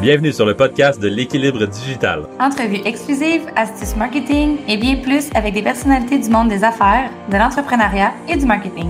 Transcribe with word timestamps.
Bienvenue 0.00 0.32
sur 0.32 0.46
le 0.46 0.54
podcast 0.54 1.00
de 1.02 1.08
l'équilibre 1.08 1.66
digital. 1.66 2.28
Entrevues 2.38 2.82
exclusives, 2.84 3.50
astuces 3.56 3.96
marketing 3.96 4.58
et 4.68 4.76
bien 4.76 5.02
plus 5.02 5.28
avec 5.34 5.54
des 5.54 5.62
personnalités 5.62 6.20
du 6.20 6.30
monde 6.30 6.48
des 6.48 6.62
affaires, 6.62 7.10
de 7.28 7.36
l'entrepreneuriat 7.36 8.14
et 8.28 8.36
du 8.36 8.46
marketing. 8.46 8.88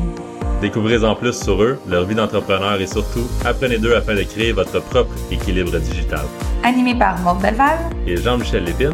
Découvrez 0.60 1.02
en 1.02 1.14
plus 1.14 1.32
sur 1.32 1.62
eux, 1.62 1.78
leur 1.88 2.04
vie 2.04 2.14
d'entrepreneur 2.14 2.78
et 2.78 2.86
surtout, 2.86 3.26
apprenez 3.46 3.78
d'eux 3.78 3.96
afin 3.96 4.14
de 4.14 4.22
créer 4.22 4.52
votre 4.52 4.82
propre 4.82 5.14
équilibre 5.30 5.78
digital. 5.78 6.26
Animé 6.62 6.94
par 6.94 7.18
Maud 7.20 7.40
Belval 7.40 7.78
et 8.06 8.18
Jean-Michel 8.18 8.64
Lépine. 8.64 8.92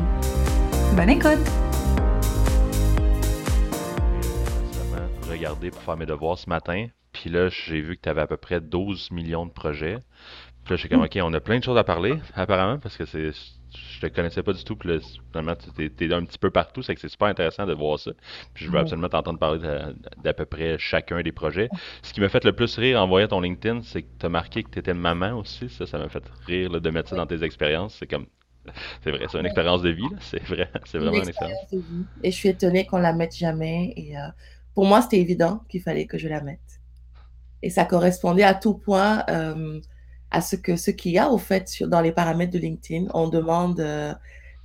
Bonne 0.95 1.11
écoute! 1.11 1.45
Regardez 5.29 5.73
pour 5.73 5.83
faire 5.83 5.97
mes 5.97 6.07
devoirs 6.07 6.39
ce 6.39 6.49
matin, 6.49 6.87
puis 7.13 7.29
là, 7.29 7.49
j'ai 7.49 7.81
vu 7.81 7.97
que 7.97 8.03
tu 8.03 8.09
avais 8.09 8.21
à 8.21 8.27
peu 8.27 8.37
près 8.37 8.61
12 8.61 9.11
millions 9.11 9.47
de 9.47 9.51
projets. 9.51 9.99
Puis 10.65 10.73
là, 10.73 10.77
je 10.77 10.81
suis 10.81 10.89
comme, 10.89 11.03
OK, 11.03 11.19
on 11.23 11.33
a 11.35 11.41
plein 11.41 11.59
de 11.59 11.65
choses 11.65 11.77
à 11.77 11.85
parler, 11.85 12.15
apparemment, 12.35 12.79
parce 12.79 12.97
que 12.97 13.05
c'est. 13.05 13.31
Je 13.77 14.01
te 14.01 14.07
connaissais 14.07 14.43
pas 14.43 14.53
du 14.53 14.63
tout, 14.63 14.77
puis 14.77 14.89
là, 14.89 14.99
finalement, 15.33 15.55
tu 15.57 15.85
es, 15.85 16.15
un 16.15 16.25
petit 16.25 16.39
peu 16.39 16.51
partout, 16.51 16.81
c'est 16.83 16.95
que 16.95 17.01
c'est 17.01 17.09
super 17.09 17.27
intéressant 17.27 17.67
de 17.67 17.75
voir 17.75 17.99
ça. 17.99 18.13
Puis 18.55 18.65
je 18.65 18.71
veux 18.71 18.79
absolument 18.79 19.09
t'entendre 19.09 19.39
parler 19.39 19.61
d'à 20.23 20.33
peu 20.33 20.45
près 20.45 20.79
chacun 20.79 21.21
des 21.23 21.33
projets. 21.33 21.69
Ce 22.03 22.13
qui 22.13 22.21
m'a 22.21 22.29
fait 22.29 22.45
le 22.45 22.53
plus 22.53 22.79
rire 22.79 23.03
en 23.03 23.09
voyant 23.09 23.27
ton 23.27 23.41
LinkedIn, 23.41 23.83
c'est 23.83 24.03
que 24.03 24.09
tu 24.19 24.27
as 24.27 24.29
marqué 24.29 24.63
que 24.63 24.71
tu 24.71 24.79
étais 24.79 24.95
maman 24.95 25.33
aussi. 25.33 25.69
Ça, 25.69 25.87
ça 25.87 25.99
m'a 25.99 26.09
fait 26.09 26.23
rire 26.47 26.81
de 26.81 26.91
mettre 26.91 27.11
ça 27.11 27.17
dans 27.17 27.27
tes 27.27 27.43
expériences. 27.43 27.97
C'est 27.99 28.07
comme. 28.07 28.27
C'est 29.03 29.11
vrai, 29.11 29.27
c'est 29.29 29.39
une 29.39 29.45
expérience 29.45 29.83
de 29.83 29.91
vie, 29.91 30.09
c'est 30.21 30.43
vrai, 30.45 30.71
c'est 30.87 30.99
vraiment 30.99 31.21
une 31.21 31.29
expérience. 31.29 31.71
De 31.71 31.79
vie. 31.79 32.07
Et 32.23 32.31
je 32.31 32.37
suis 32.37 32.49
étonnée 32.49 32.87
qu'on 32.87 32.99
la 32.99 33.13
mette 33.13 33.37
jamais. 33.37 33.93
Et 33.97 34.17
euh, 34.17 34.21
pour 34.73 34.87
moi, 34.87 35.03
c'était 35.03 35.19
évident 35.19 35.63
qu'il 35.69 35.83
fallait 35.83 36.07
que 36.07 36.17
je 36.17 36.29
la 36.29 36.41
mette. 36.41 36.61
Et 37.61 37.71
ça 37.71 37.85
correspondait 37.85 38.45
à 38.45 38.55
tout 38.55 38.75
point. 38.75 39.25
Euh, 39.29 39.81
à 40.35 40.41
ce 40.41 40.57
que 40.57 40.75
ce 40.77 40.91
qu'il 40.91 41.13
y 41.13 41.19
a 41.19 41.31
au 41.31 41.39
fait 41.39 41.69
sur, 41.69 41.87
dans 41.87 42.01
les 42.01 42.11
paramètres 42.11 42.53
de 42.53 42.59
LinkedIn. 42.59 43.07
On 43.15 43.29
demande 43.29 43.79
euh, 43.79 44.13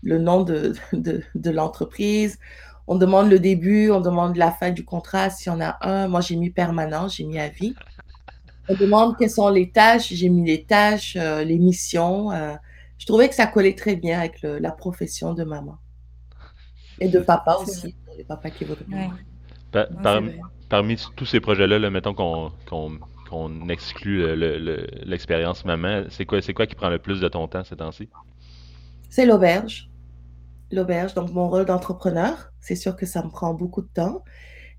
le 0.02 0.18
nom 0.18 0.44
de, 0.44 0.74
de, 0.94 1.22
de 1.36 1.50
l'entreprise, 1.52 2.40
on 2.88 2.96
demande 2.96 3.30
le 3.30 3.40
début, 3.40 3.92
on 3.92 4.02
demande 4.02 4.36
la 4.36 4.52
fin 4.52 4.72
du 4.72 4.84
contrat 4.84 5.30
s'il 5.30 5.52
y 5.52 5.56
en 5.56 5.62
a 5.62 5.78
un. 5.82 6.08
Moi, 6.08 6.22
j'ai 6.22 6.36
mis 6.36 6.50
permanent, 6.50 7.08
j'ai 7.08 7.24
mis 7.24 7.38
à 7.38 7.48
vie. 7.48 7.76
On 8.68 8.74
demande 8.74 9.16
quelles 9.18 9.30
sont 9.30 9.50
les 9.50 9.70
tâches, 9.70 10.12
j'ai 10.12 10.30
mis 10.30 10.44
les 10.44 10.64
tâches, 10.64 11.16
euh, 11.16 11.44
les 11.44 11.60
missions. 11.60 12.32
Euh. 12.32 12.56
je 12.98 13.06
trouvais 13.06 13.30
que 13.30 13.36
ça 13.36 13.46
collait 13.46 13.76
très 13.76 13.96
bien 13.96 14.20
avec 14.20 14.42
le, 14.42 14.58
la 14.58 14.72
profession 14.72 15.36
de 15.36 15.44
maman. 15.44 15.78
Et 17.00 17.10
de 17.10 17.20
papa 17.20 17.58
aussi, 17.62 17.96
les 18.18 18.24
papas 18.24 18.50
qui 18.50 18.66
parmi 20.68 20.98
tous 21.16 21.26
ces 21.26 21.40
projets-là, 21.40 21.78
là, 21.80 21.90
mettons 21.92 22.14
qu'on 22.14 22.52
qu'on 23.30 23.70
exclut 23.70 24.36
l'expérience 25.06 25.66
maman, 25.66 26.04
c'est 26.10 26.26
quoi, 26.26 26.40
quoi 26.42 26.68
qui 26.68 26.76
prend 26.76 26.90
le 26.90 27.00
plus 27.00 27.22
de 27.22 27.28
ton 27.28 27.48
temps 27.48 27.64
ces 27.64 27.76
temps-ci? 27.76 28.10
C'est 29.10 29.26
l'auberge. 29.26 29.90
L'auberge, 30.72 31.14
donc 31.16 31.32
mon 31.32 31.50
rôle 31.50 31.66
d'entrepreneur, 31.66 32.52
c'est 32.60 32.76
sûr 32.76 32.96
que 32.96 33.06
ça 33.06 33.24
me 33.24 33.30
prend 33.30 33.54
beaucoup 33.54 33.82
de 33.82 33.88
temps. 33.88 34.24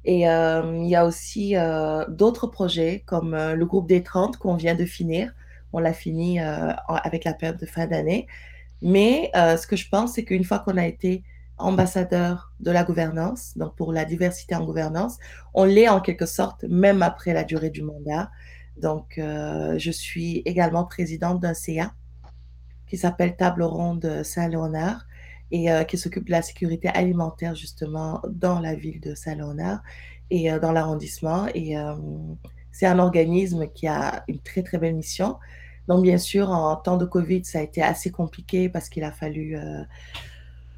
Et 0.05 0.29
euh, 0.29 0.79
il 0.83 0.89
y 0.89 0.97
a 0.97 1.05
aussi 1.05 1.57
euh, 1.57 2.05
d'autres 2.09 2.47
projets 2.47 3.03
comme 3.07 3.35
euh, 3.35 3.55
le 3.55 3.67
groupe 3.67 3.89
des 3.89 4.03
30 4.03 4.37
qu'on 4.39 4.55
vient 4.55 4.75
de 4.75 4.85
finir. 4.85 5.33
On 5.73 5.79
l'a 5.79 5.93
fini 5.93 6.41
avec 6.41 7.23
la 7.23 7.33
période 7.33 7.57
de 7.57 7.67
fin 7.67 7.87
d'année. 7.87 8.27
Mais 8.83 9.31
ce 9.35 9.69
que 9.69 9.77
je 9.77 9.89
pense, 9.89 10.15
c'est 10.15 10.25
qu'une 10.25 10.43
fois 10.43 10.59
qu'on 10.59 10.77
a 10.77 10.85
été 10.85 11.23
ambassadeur 11.61 12.53
de 12.61 12.71
la 12.71 12.85
gouvernance, 12.85 13.57
donc 13.57 13.77
pour 13.77 13.93
la 13.93 14.05
diversité 14.05 14.55
en 14.55 14.65
gouvernance. 14.65 15.19
On 15.55 15.65
l'est 15.65 15.89
en 15.89 16.01
quelque 16.01 16.27
sorte, 16.27 16.65
même 16.65 17.03
après 17.03 17.33
la 17.33 17.45
durée 17.45 17.71
du 17.71 17.83
mandat. 17.83 18.31
Donc, 18.77 19.19
euh, 19.19 19.79
je 19.79 19.91
suis 19.91 20.39
également 20.47 20.85
présidente 20.85 21.41
d'un 21.41 21.55
CA 21.55 21.93
qui 22.87 22.97
s'appelle 22.97 23.37
Table 23.37 23.63
Ronde 23.63 24.23
Saint-Léonard 24.25 25.07
et 25.51 25.71
euh, 25.71 25.85
qui 25.85 25.99
s'occupe 25.99 26.27
de 26.27 26.31
la 26.31 26.43
sécurité 26.43 26.89
alimentaire 26.89 27.55
justement 27.55 28.23
dans 28.29 28.59
la 28.61 28.75
ville 28.75 29.01
de 29.01 29.15
Saint-Léonard 29.15 29.83
et 30.31 30.51
euh, 30.51 30.59
dans 30.59 30.73
l'arrondissement. 30.73 31.47
Et 31.55 31.75
c'est 32.73 32.87
un 32.87 32.99
organisme 32.99 33.69
qui 33.69 33.87
a 33.87 34.25
une 34.29 34.41
très 34.41 34.63
très 34.63 34.79
belle 34.79 34.95
mission. 34.95 35.37
Donc, 35.89 36.03
bien 36.03 36.19
sûr, 36.19 36.51
en 36.51 36.77
temps 36.77 36.97
de 36.97 37.05
Covid, 37.05 37.45
ça 37.45 37.59
a 37.59 37.63
été 37.63 37.83
assez 37.83 38.11
compliqué 38.11 38.69
parce 38.69 38.89
qu'il 38.89 39.05
a 39.05 39.13
fallu 39.13 39.57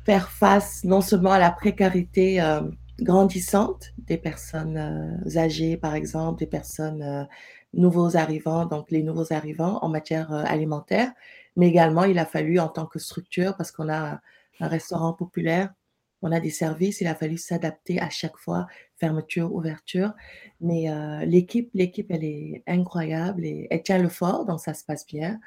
faire 0.05 0.31
face 0.31 0.85
non 0.85 1.01
seulement 1.01 1.33
à 1.33 1.39
la 1.39 1.51
précarité 1.51 2.41
euh, 2.41 2.63
grandissante 3.01 3.93
des 3.99 4.19
personnes 4.19 4.77
euh, 4.77 5.39
âgées, 5.39 5.77
par 5.77 5.95
exemple, 5.95 6.39
des 6.39 6.47
personnes 6.47 7.03
euh, 7.03 7.25
nouveaux 7.73 8.17
arrivants, 8.17 8.67
donc 8.67 8.91
les 8.91 9.03
nouveaux 9.03 9.33
arrivants 9.33 9.79
en 9.83 9.89
matière 9.89 10.31
alimentaire, 10.33 11.11
mais 11.57 11.69
également 11.69 12.05
il 12.05 12.19
a 12.19 12.27
fallu 12.27 12.59
en 12.59 12.69
tant 12.69 12.87
que 12.87 12.99
structure, 12.99 13.57
parce 13.57 13.73
qu'on 13.73 13.89
a 13.89 14.21
un 14.61 14.69
restaurant 14.69 15.15
populaire, 15.15 15.73
on 16.21 16.33
a 16.33 16.39
des 16.39 16.51
services, 16.51 17.01
il 17.01 17.07
a 17.07 17.15
fallu 17.15 17.39
s'adapter 17.39 17.99
à 17.99 18.11
chaque 18.11 18.37
fois, 18.37 18.67
fermeture, 18.97 19.55
ouverture. 19.55 20.13
Mais 20.61 20.87
l'équipe, 21.27 21.71
l'équipe, 21.75 22.11
elle 22.11 22.25
est 22.25 22.63
incroyable 22.69 23.45
et 23.45 23.67
elle 23.71 23.83
tient 23.83 23.99
le 23.99 24.11
fort, 24.11 24.45
donc 24.45 24.61
ça 24.61 24.75
se 24.75 24.85
passe 24.85 25.07
bien. 25.07 25.41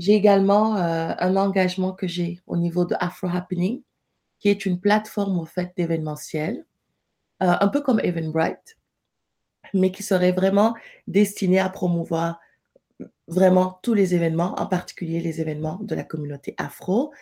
J'ai 0.00 0.14
également 0.14 0.78
euh, 0.78 1.12
un 1.18 1.36
engagement 1.36 1.92
que 1.92 2.08
j'ai 2.08 2.40
au 2.46 2.56
niveau 2.56 2.86
de 2.86 2.96
Afro 3.00 3.28
Happening, 3.28 3.82
qui 4.38 4.48
est 4.48 4.64
une 4.64 4.80
plateforme 4.80 5.38
au 5.38 5.44
fait 5.44 5.72
d'événementiel, 5.76 6.64
euh, 7.42 7.52
un 7.60 7.68
peu 7.68 7.82
comme 7.82 8.00
Eventbrite, 8.00 8.78
mais 9.74 9.92
qui 9.92 10.02
serait 10.02 10.32
vraiment 10.32 10.74
destinée 11.06 11.58
à 11.58 11.68
promouvoir 11.68 12.40
vraiment 13.28 13.78
tous 13.82 13.92
les 13.92 14.14
événements, 14.14 14.58
en 14.58 14.66
particulier 14.66 15.20
les 15.20 15.42
événements 15.42 15.78
de 15.82 15.94
la 15.94 16.04
communauté 16.04 16.54
afro. 16.56 17.12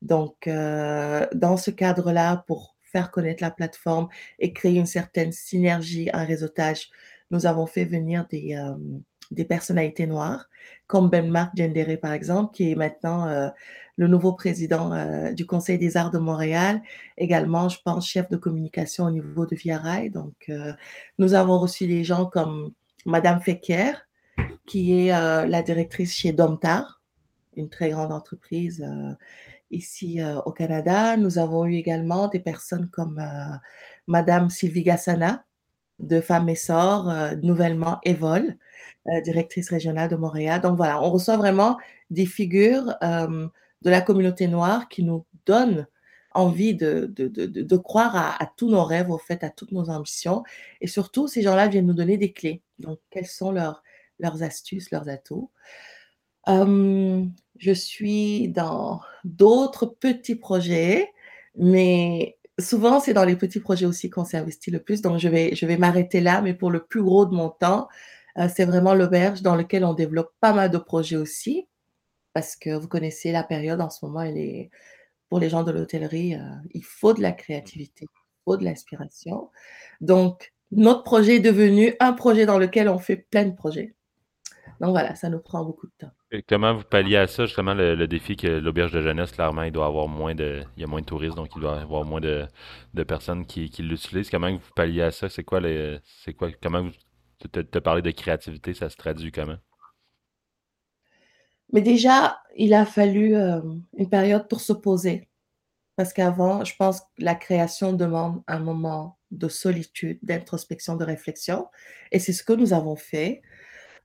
Donc, 0.00 0.46
euh, 0.46 1.26
dans 1.34 1.56
ce 1.56 1.72
cadre-là, 1.72 2.44
pour 2.46 2.76
faire 2.82 3.10
connaître 3.10 3.42
la 3.42 3.50
plateforme 3.50 4.06
et 4.38 4.52
créer 4.52 4.76
une 4.76 4.86
certaine 4.86 5.32
synergie, 5.32 6.08
un 6.12 6.24
réseautage, 6.24 6.88
nous 7.32 7.46
avons 7.46 7.66
fait 7.66 7.84
venir 7.84 8.28
des, 8.30 8.54
des 9.30 9.44
personnalités 9.44 10.06
noires, 10.06 10.48
comme 10.86 11.10
Ben 11.10 11.28
Marc 11.30 11.56
Gendere, 11.56 11.98
par 12.00 12.12
exemple, 12.12 12.54
qui 12.54 12.70
est 12.70 12.74
maintenant 12.74 13.26
euh, 13.26 13.48
le 13.96 14.08
nouveau 14.08 14.32
président 14.32 14.92
euh, 14.92 15.32
du 15.32 15.46
Conseil 15.46 15.78
des 15.78 15.96
arts 15.96 16.10
de 16.10 16.18
Montréal, 16.18 16.82
également, 17.16 17.68
je 17.68 17.78
pense, 17.84 18.08
chef 18.08 18.28
de 18.28 18.36
communication 18.36 19.04
au 19.04 19.10
niveau 19.10 19.46
de 19.46 19.54
Via 19.54 19.78
Rail. 19.78 20.10
Donc, 20.10 20.34
euh, 20.48 20.72
nous 21.18 21.34
avons 21.34 21.58
reçu 21.58 21.86
des 21.86 22.04
gens 22.04 22.26
comme 22.26 22.72
Madame 23.04 23.40
Fecker, 23.40 23.92
qui 24.66 25.08
est 25.08 25.08
la 25.08 25.62
directrice 25.62 26.14
chez 26.14 26.32
Domtar, 26.32 27.02
une 27.56 27.68
très 27.68 27.90
grande 27.90 28.12
entreprise 28.12 28.86
ici 29.70 30.20
au 30.44 30.52
Canada. 30.52 31.16
Nous 31.16 31.38
avons 31.38 31.64
eu 31.64 31.74
également 31.74 32.28
des 32.28 32.38
personnes 32.38 32.88
comme 32.90 33.20
Madame 34.06 34.50
Sylvie 34.50 34.84
Gassana, 34.84 35.44
de 35.98 36.20
Femmes 36.20 36.48
et 36.48 36.54
Sort, 36.54 37.12
nouvellement 37.42 37.98
Evol, 38.04 38.56
euh, 39.08 39.20
directrice 39.22 39.70
régionale 39.70 40.10
de 40.10 40.16
Montréal. 40.16 40.60
Donc 40.60 40.76
voilà, 40.76 41.02
on 41.02 41.10
reçoit 41.10 41.38
vraiment 41.38 41.78
des 42.10 42.26
figures 42.26 42.94
euh, 43.02 43.48
de 43.80 43.90
la 43.90 44.02
communauté 44.02 44.48
noire 44.48 44.88
qui 44.88 45.02
nous 45.02 45.24
donnent 45.46 45.86
envie 46.34 46.74
de, 46.74 47.06
de, 47.16 47.26
de, 47.28 47.76
croire 47.78 48.14
à, 48.16 48.52
tous 48.56 48.68
nos 48.68 48.84
rêves, 48.84 49.10
au 49.10 49.16
fait, 49.16 49.42
à 49.44 49.50
toutes 49.50 49.72
nos 49.72 49.88
ambitions. 49.88 50.42
Et 50.82 50.86
surtout, 50.86 51.26
ces 51.26 51.40
gens-là 51.42 51.68
viennent 51.68 51.86
nous 51.86 51.94
donner 51.94 52.18
des 52.18 52.32
clés. 52.32 52.62
Donc, 52.78 52.98
quelles 53.10 53.26
sont 53.26 53.50
leurs, 53.50 53.82
leurs 54.18 54.42
astuces, 54.42 54.90
leurs 54.90 55.08
atouts? 55.08 55.50
Euh, 56.48 57.24
Je 57.56 57.72
suis 57.72 58.48
dans 58.48 59.00
d'autres 59.24 59.86
petits 59.86 60.36
projets, 60.36 61.10
mais 61.56 62.37
souvent, 62.58 63.00
c'est 63.00 63.14
dans 63.14 63.24
les 63.24 63.36
petits 63.36 63.60
projets 63.60 63.86
aussi 63.86 64.10
qu'on 64.10 64.24
s'investit 64.24 64.70
le 64.70 64.80
plus. 64.80 65.02
Donc, 65.02 65.18
je 65.18 65.28
vais, 65.28 65.76
m'arrêter 65.76 66.20
là, 66.20 66.42
mais 66.42 66.54
pour 66.54 66.70
le 66.70 66.84
plus 66.84 67.02
gros 67.02 67.26
de 67.26 67.34
mon 67.34 67.50
temps, 67.50 67.88
euh, 68.38 68.48
c'est 68.54 68.64
vraiment 68.64 68.94
l'auberge 68.94 69.42
dans 69.42 69.56
lequel 69.56 69.84
on 69.84 69.94
développe 69.94 70.32
pas 70.40 70.52
mal 70.52 70.70
de 70.70 70.78
projets 70.78 71.16
aussi, 71.16 71.66
parce 72.34 72.56
que 72.56 72.70
vous 72.70 72.88
connaissez 72.88 73.32
la 73.32 73.42
période 73.44 73.80
en 73.80 73.90
ce 73.90 74.04
moment, 74.04 74.22
elle 74.22 74.38
est, 74.38 74.70
pour 75.28 75.40
les 75.40 75.50
gens 75.50 75.62
de 75.64 75.72
l'hôtellerie, 75.72 76.34
euh, 76.34 76.40
il 76.74 76.84
faut 76.84 77.14
de 77.14 77.22
la 77.22 77.32
créativité, 77.32 78.04
il 78.04 78.42
faut 78.44 78.56
de 78.56 78.64
l'inspiration. 78.64 79.50
Donc, 80.00 80.52
notre 80.70 81.02
projet 81.02 81.36
est 81.36 81.40
devenu 81.40 81.94
un 82.00 82.12
projet 82.12 82.46
dans 82.46 82.58
lequel 82.58 82.88
on 82.88 82.98
fait 82.98 83.16
plein 83.16 83.44
de 83.44 83.54
projets. 83.54 83.94
Donc 84.80 84.90
voilà, 84.90 85.14
ça 85.14 85.28
nous 85.28 85.40
prend 85.40 85.64
beaucoup 85.64 85.86
de 85.86 85.92
temps. 85.98 86.12
Comment 86.46 86.74
vous 86.74 86.84
palliez 86.84 87.16
à 87.16 87.26
ça, 87.26 87.46
justement, 87.46 87.72
le, 87.72 88.06
défi 88.06 88.36
que 88.36 88.46
l'auberge 88.46 88.92
de 88.92 89.00
jeunesse, 89.00 89.32
clairement, 89.32 89.62
il 89.62 89.72
doit 89.72 89.86
avoir 89.86 90.08
moins 90.08 90.34
de. 90.34 90.62
Il 90.76 90.80
y 90.82 90.84
a 90.84 90.86
moins 90.86 91.00
de 91.00 91.06
touristes, 91.06 91.36
donc 91.36 91.48
il 91.56 91.60
doit 91.62 91.80
avoir 91.80 92.04
moins 92.04 92.20
de, 92.20 92.46
personnes 93.04 93.46
qui, 93.46 93.70
l'utilisent. 93.78 94.28
Comment 94.28 94.52
vous 94.52 94.60
palliez 94.76 95.02
à 95.02 95.10
ça? 95.10 95.30
C'est 95.30 95.44
quoi 95.44 95.60
les. 95.60 95.98
C'est 96.04 96.34
quoi 96.34 96.50
comment 96.62 96.82
vous 96.82 96.92
as 97.54 97.80
parlé 97.80 98.02
de 98.02 98.10
créativité, 98.10 98.74
ça 98.74 98.90
se 98.90 98.96
traduit 98.96 99.32
comment? 99.32 99.56
Mais 101.72 101.80
déjà, 101.80 102.40
il 102.56 102.74
a 102.74 102.84
fallu 102.84 103.34
euh, 103.34 103.60
une 103.96 104.10
période 104.10 104.48
pour 104.48 104.60
se 104.60 104.74
poser. 104.74 105.28
Parce 105.96 106.12
qu'avant, 106.12 106.64
je 106.64 106.76
pense 106.76 107.00
que 107.00 107.06
la 107.18 107.34
création 107.34 107.92
demande 107.92 108.42
un 108.46 108.58
moment 108.58 109.18
de 109.30 109.48
solitude, 109.48 110.18
d'introspection, 110.22 110.96
de 110.96 111.04
réflexion. 111.04 111.68
Et 112.12 112.18
c'est 112.18 112.32
ce 112.32 112.42
que 112.42 112.52
nous 112.52 112.72
avons 112.72 112.96
fait. 112.96 113.42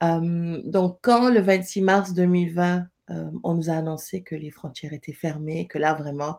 Euh, 0.03 0.61
donc, 0.65 0.99
quand 1.01 1.29
le 1.29 1.39
26 1.39 1.81
mars 1.81 2.13
2020, 2.13 2.87
euh, 3.09 3.31
on 3.43 3.53
nous 3.55 3.69
a 3.69 3.73
annoncé 3.73 4.23
que 4.23 4.35
les 4.35 4.51
frontières 4.51 4.93
étaient 4.93 5.13
fermées, 5.13 5.67
que 5.67 5.77
là, 5.77 5.93
vraiment, 5.93 6.37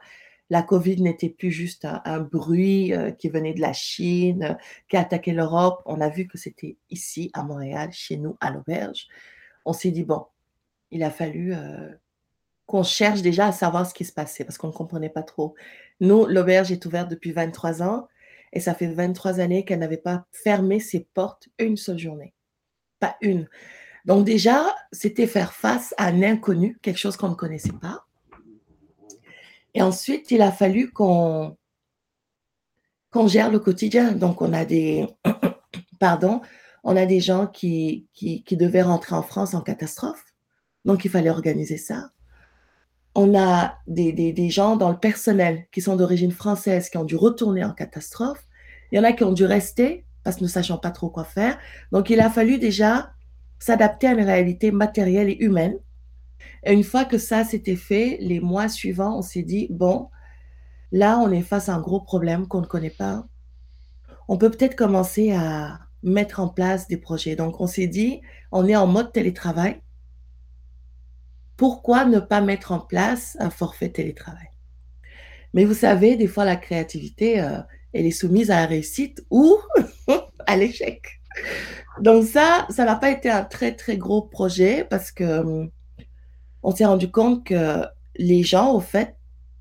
la 0.50 0.62
COVID 0.62 1.02
n'était 1.02 1.30
plus 1.30 1.50
juste 1.50 1.86
un, 2.04 2.20
bruit 2.20 2.92
euh, 2.92 3.10
qui 3.10 3.28
venait 3.28 3.54
de 3.54 3.60
la 3.60 3.72
Chine, 3.72 4.58
qui 4.88 4.96
attaquait 4.96 5.32
l'Europe. 5.32 5.82
On 5.86 6.00
a 6.00 6.08
vu 6.08 6.26
que 6.28 6.38
c'était 6.38 6.76
ici, 6.90 7.30
à 7.34 7.42
Montréal, 7.42 7.90
chez 7.92 8.16
nous, 8.16 8.36
à 8.40 8.50
l'auberge. 8.50 9.06
On 9.64 9.72
s'est 9.72 9.90
dit, 9.90 10.04
bon, 10.04 10.26
il 10.90 11.02
a 11.02 11.10
fallu 11.10 11.54
qu'on 12.66 12.82
cherche 12.82 13.22
déjà 13.22 13.48
à 13.48 13.52
savoir 13.52 13.86
ce 13.86 13.94
qui 13.94 14.04
se 14.04 14.12
passait 14.12 14.44
parce 14.44 14.58
qu'on 14.58 14.68
ne 14.68 14.72
comprenait 14.72 15.08
pas 15.08 15.22
trop. 15.22 15.54
Nous, 16.00 16.26
l'auberge 16.26 16.70
est 16.72 16.84
ouverte 16.86 17.10
depuis 17.10 17.32
23 17.32 17.82
ans 17.82 18.08
et 18.52 18.60
ça 18.60 18.74
fait 18.74 18.86
23 18.86 19.40
années 19.40 19.64
qu'elle 19.64 19.80
n'avait 19.80 19.96
pas 19.96 20.26
fermé 20.32 20.80
ses 20.80 21.08
portes 21.14 21.48
une 21.58 21.76
seule 21.76 21.98
journée. 21.98 22.34
Une. 23.20 23.48
Donc 24.04 24.24
déjà, 24.24 24.74
c'était 24.92 25.26
faire 25.26 25.52
face 25.52 25.94
à 25.96 26.06
un 26.06 26.22
inconnu, 26.22 26.78
quelque 26.82 26.98
chose 26.98 27.16
qu'on 27.16 27.30
ne 27.30 27.34
connaissait 27.34 27.72
pas. 27.72 28.04
Et 29.74 29.82
ensuite, 29.82 30.30
il 30.30 30.42
a 30.42 30.52
fallu 30.52 30.92
qu'on 30.92 31.56
gère 33.26 33.50
le 33.50 33.58
quotidien. 33.58 34.12
Donc 34.12 34.42
on 34.42 34.52
a 34.52 34.64
des 34.64 35.06
pardon, 35.98 36.40
on 36.84 36.96
a 36.96 37.06
des 37.06 37.20
gens 37.20 37.46
qui, 37.46 38.06
qui, 38.12 38.44
qui 38.44 38.56
devaient 38.56 38.82
rentrer 38.82 39.14
en 39.14 39.22
France 39.22 39.54
en 39.54 39.62
catastrophe. 39.62 40.24
Donc 40.84 41.04
il 41.04 41.10
fallait 41.10 41.30
organiser 41.30 41.78
ça 41.78 42.10
on 43.14 43.38
a 43.38 43.78
des, 43.86 44.50
gens 44.50 44.76
dans 44.76 44.90
le 44.90 44.98
personnel 44.98 45.66
qui 45.72 45.80
sont 45.80 45.96
d'origine 45.96 46.32
française 46.32 46.88
qui 46.88 46.98
ont 46.98 47.04
dû 47.04 47.16
retourner 47.16 47.64
en 47.64 47.72
catastrophe. 47.72 48.44
Il 48.90 48.96
y 48.96 48.98
en 48.98 49.04
a 49.04 49.12
qui 49.12 49.24
ont 49.24 49.32
dû 49.32 49.44
rester 49.44 50.04
parce 50.24 50.40
ne 50.40 50.46
sachant 50.46 50.78
pas 50.78 50.90
trop 50.90 51.10
quoi 51.10 51.24
faire. 51.24 51.58
Donc, 51.92 52.10
il 52.10 52.20
a 52.20 52.30
fallu 52.30 52.58
déjà 52.58 53.12
s'adapter 53.58 54.08
à 54.08 54.12
une 54.12 54.24
réalité 54.24 54.72
matérielle 54.72 55.28
et 55.28 55.36
humaine. 55.38 55.76
Et 56.64 56.72
une 56.72 56.82
fois 56.82 57.04
que 57.04 57.18
ça 57.18 57.44
s'était 57.44 57.76
fait, 57.76 58.18
les 58.20 58.40
mois 58.40 58.68
suivants, 58.68 59.18
on 59.18 59.22
s'est 59.22 59.42
dit, 59.42 59.68
bon, 59.70 60.08
là, 60.90 61.18
on 61.18 61.30
est 61.30 61.42
face 61.42 61.68
à 61.68 61.74
un 61.74 61.80
gros 61.80 62.00
problème 62.00 62.48
qu'on 62.48 62.62
ne 62.62 62.66
connaît 62.66 62.90
pas. 62.90 63.26
On 64.28 64.38
peut 64.38 64.50
peut-être 64.50 64.76
commencer 64.76 65.32
à 65.32 65.78
mettre 66.02 66.40
en 66.40 66.48
place 66.48 66.88
des 66.88 66.96
projets. 66.96 67.36
Donc, 67.36 67.60
on 67.60 67.66
s'est 67.66 67.86
dit, 67.86 68.20
on 68.50 68.66
est 68.66 68.76
en 68.76 68.86
mode 68.86 69.12
télétravail 69.12 69.80
pourquoi 71.56 72.04
ne 72.04 72.18
pas 72.18 72.40
mettre 72.40 72.72
en 72.72 72.80
place 72.80 73.36
un 73.40 73.50
forfait 73.50 73.90
télétravail? 73.90 74.48
Mais 75.52 75.64
vous 75.64 75.74
savez, 75.74 76.16
des 76.16 76.26
fois, 76.26 76.44
la 76.44 76.56
créativité, 76.56 77.40
euh, 77.40 77.60
elle 77.92 78.06
est 78.06 78.10
soumise 78.10 78.50
à 78.50 78.60
la 78.60 78.66
réussite 78.66 79.24
ou 79.30 79.56
à 80.46 80.56
l'échec. 80.56 81.02
Donc 82.00 82.24
ça, 82.24 82.66
ça 82.70 82.84
n'a 82.84 82.96
pas 82.96 83.10
été 83.10 83.30
un 83.30 83.44
très, 83.44 83.74
très 83.74 83.96
gros 83.96 84.22
projet 84.22 84.86
parce 84.88 85.10
que 85.10 85.40
hum, 85.40 85.70
on 86.62 86.74
s'est 86.74 86.84
rendu 86.86 87.10
compte 87.10 87.44
que 87.44 87.84
les 88.16 88.42
gens, 88.42 88.74
au 88.74 88.80
fait, 88.80 89.16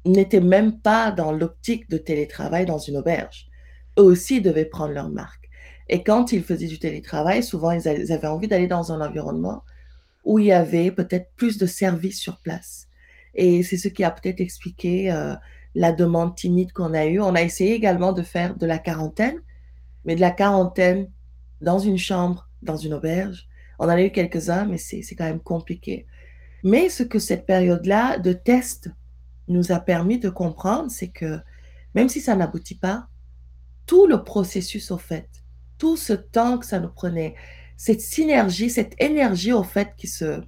n'étaient 0.05 0.41
même 0.41 0.79
pas 0.79 1.11
dans 1.11 1.31
l'optique 1.31 1.89
de 1.89 1.97
télétravail 1.97 2.65
dans 2.65 2.77
une 2.77 2.97
auberge. 2.97 3.47
Eux 3.97 4.03
aussi 4.03 4.41
devaient 4.41 4.65
prendre 4.65 4.93
leur 4.93 5.09
marque. 5.09 5.49
Et 5.89 6.03
quand 6.03 6.31
ils 6.31 6.43
faisaient 6.43 6.67
du 6.67 6.79
télétravail, 6.79 7.43
souvent, 7.43 7.71
ils 7.71 7.87
avaient 7.87 8.27
envie 8.27 8.47
d'aller 8.47 8.67
dans 8.67 8.91
un 8.91 9.01
environnement 9.05 9.63
où 10.23 10.39
il 10.39 10.45
y 10.45 10.51
avait 10.53 10.91
peut-être 10.91 11.31
plus 11.35 11.57
de 11.57 11.65
services 11.65 12.19
sur 12.19 12.37
place. 12.39 12.87
Et 13.35 13.63
c'est 13.63 13.77
ce 13.77 13.89
qui 13.89 14.03
a 14.03 14.11
peut-être 14.11 14.39
expliqué 14.39 15.11
euh, 15.11 15.35
la 15.75 15.91
demande 15.91 16.35
timide 16.35 16.71
qu'on 16.71 16.93
a 16.93 17.05
eue. 17.05 17.19
On 17.19 17.35
a 17.35 17.41
essayé 17.41 17.73
également 17.73 18.13
de 18.13 18.21
faire 18.21 18.55
de 18.55 18.65
la 18.65 18.77
quarantaine, 18.77 19.39
mais 20.05 20.15
de 20.15 20.21
la 20.21 20.31
quarantaine 20.31 21.09
dans 21.61 21.79
une 21.79 21.97
chambre, 21.97 22.49
dans 22.61 22.77
une 22.77 22.93
auberge. 22.93 23.47
On 23.79 23.85
en 23.85 23.89
a 23.89 24.01
eu 24.01 24.11
quelques-uns, 24.11 24.65
mais 24.65 24.77
c'est 24.77 25.03
quand 25.15 25.25
même 25.25 25.39
compliqué. 25.39 26.05
Mais 26.63 26.89
ce 26.89 27.03
que 27.03 27.19
cette 27.19 27.45
période-là 27.45 28.17
de 28.19 28.33
test 28.33 28.89
nous 29.47 29.71
a 29.71 29.79
permis 29.79 30.19
de 30.19 30.29
comprendre, 30.29 30.89
c'est 30.89 31.09
que 31.09 31.39
même 31.95 32.09
si 32.09 32.21
ça 32.21 32.35
n'aboutit 32.35 32.77
pas, 32.77 33.07
tout 33.85 34.07
le 34.07 34.23
processus 34.23 34.91
au 34.91 34.97
fait, 34.97 35.27
tout 35.77 35.97
ce 35.97 36.13
temps 36.13 36.57
que 36.57 36.65
ça 36.65 36.79
nous 36.79 36.89
prenait, 36.89 37.35
cette 37.75 38.01
synergie, 38.01 38.69
cette 38.69 38.95
énergie 39.01 39.51
au 39.51 39.63
fait 39.63 39.93
qui 39.97 40.07
se, 40.07 40.41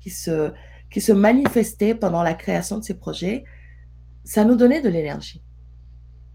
qui 0.00 0.10
se, 0.10 0.52
qui 0.90 1.00
se 1.00 1.12
manifestait 1.12 1.94
pendant 1.94 2.22
la 2.22 2.34
création 2.34 2.78
de 2.78 2.84
ces 2.84 2.94
projets, 2.94 3.44
ça 4.24 4.44
nous 4.44 4.56
donnait 4.56 4.80
de 4.80 4.88
l'énergie. 4.88 5.42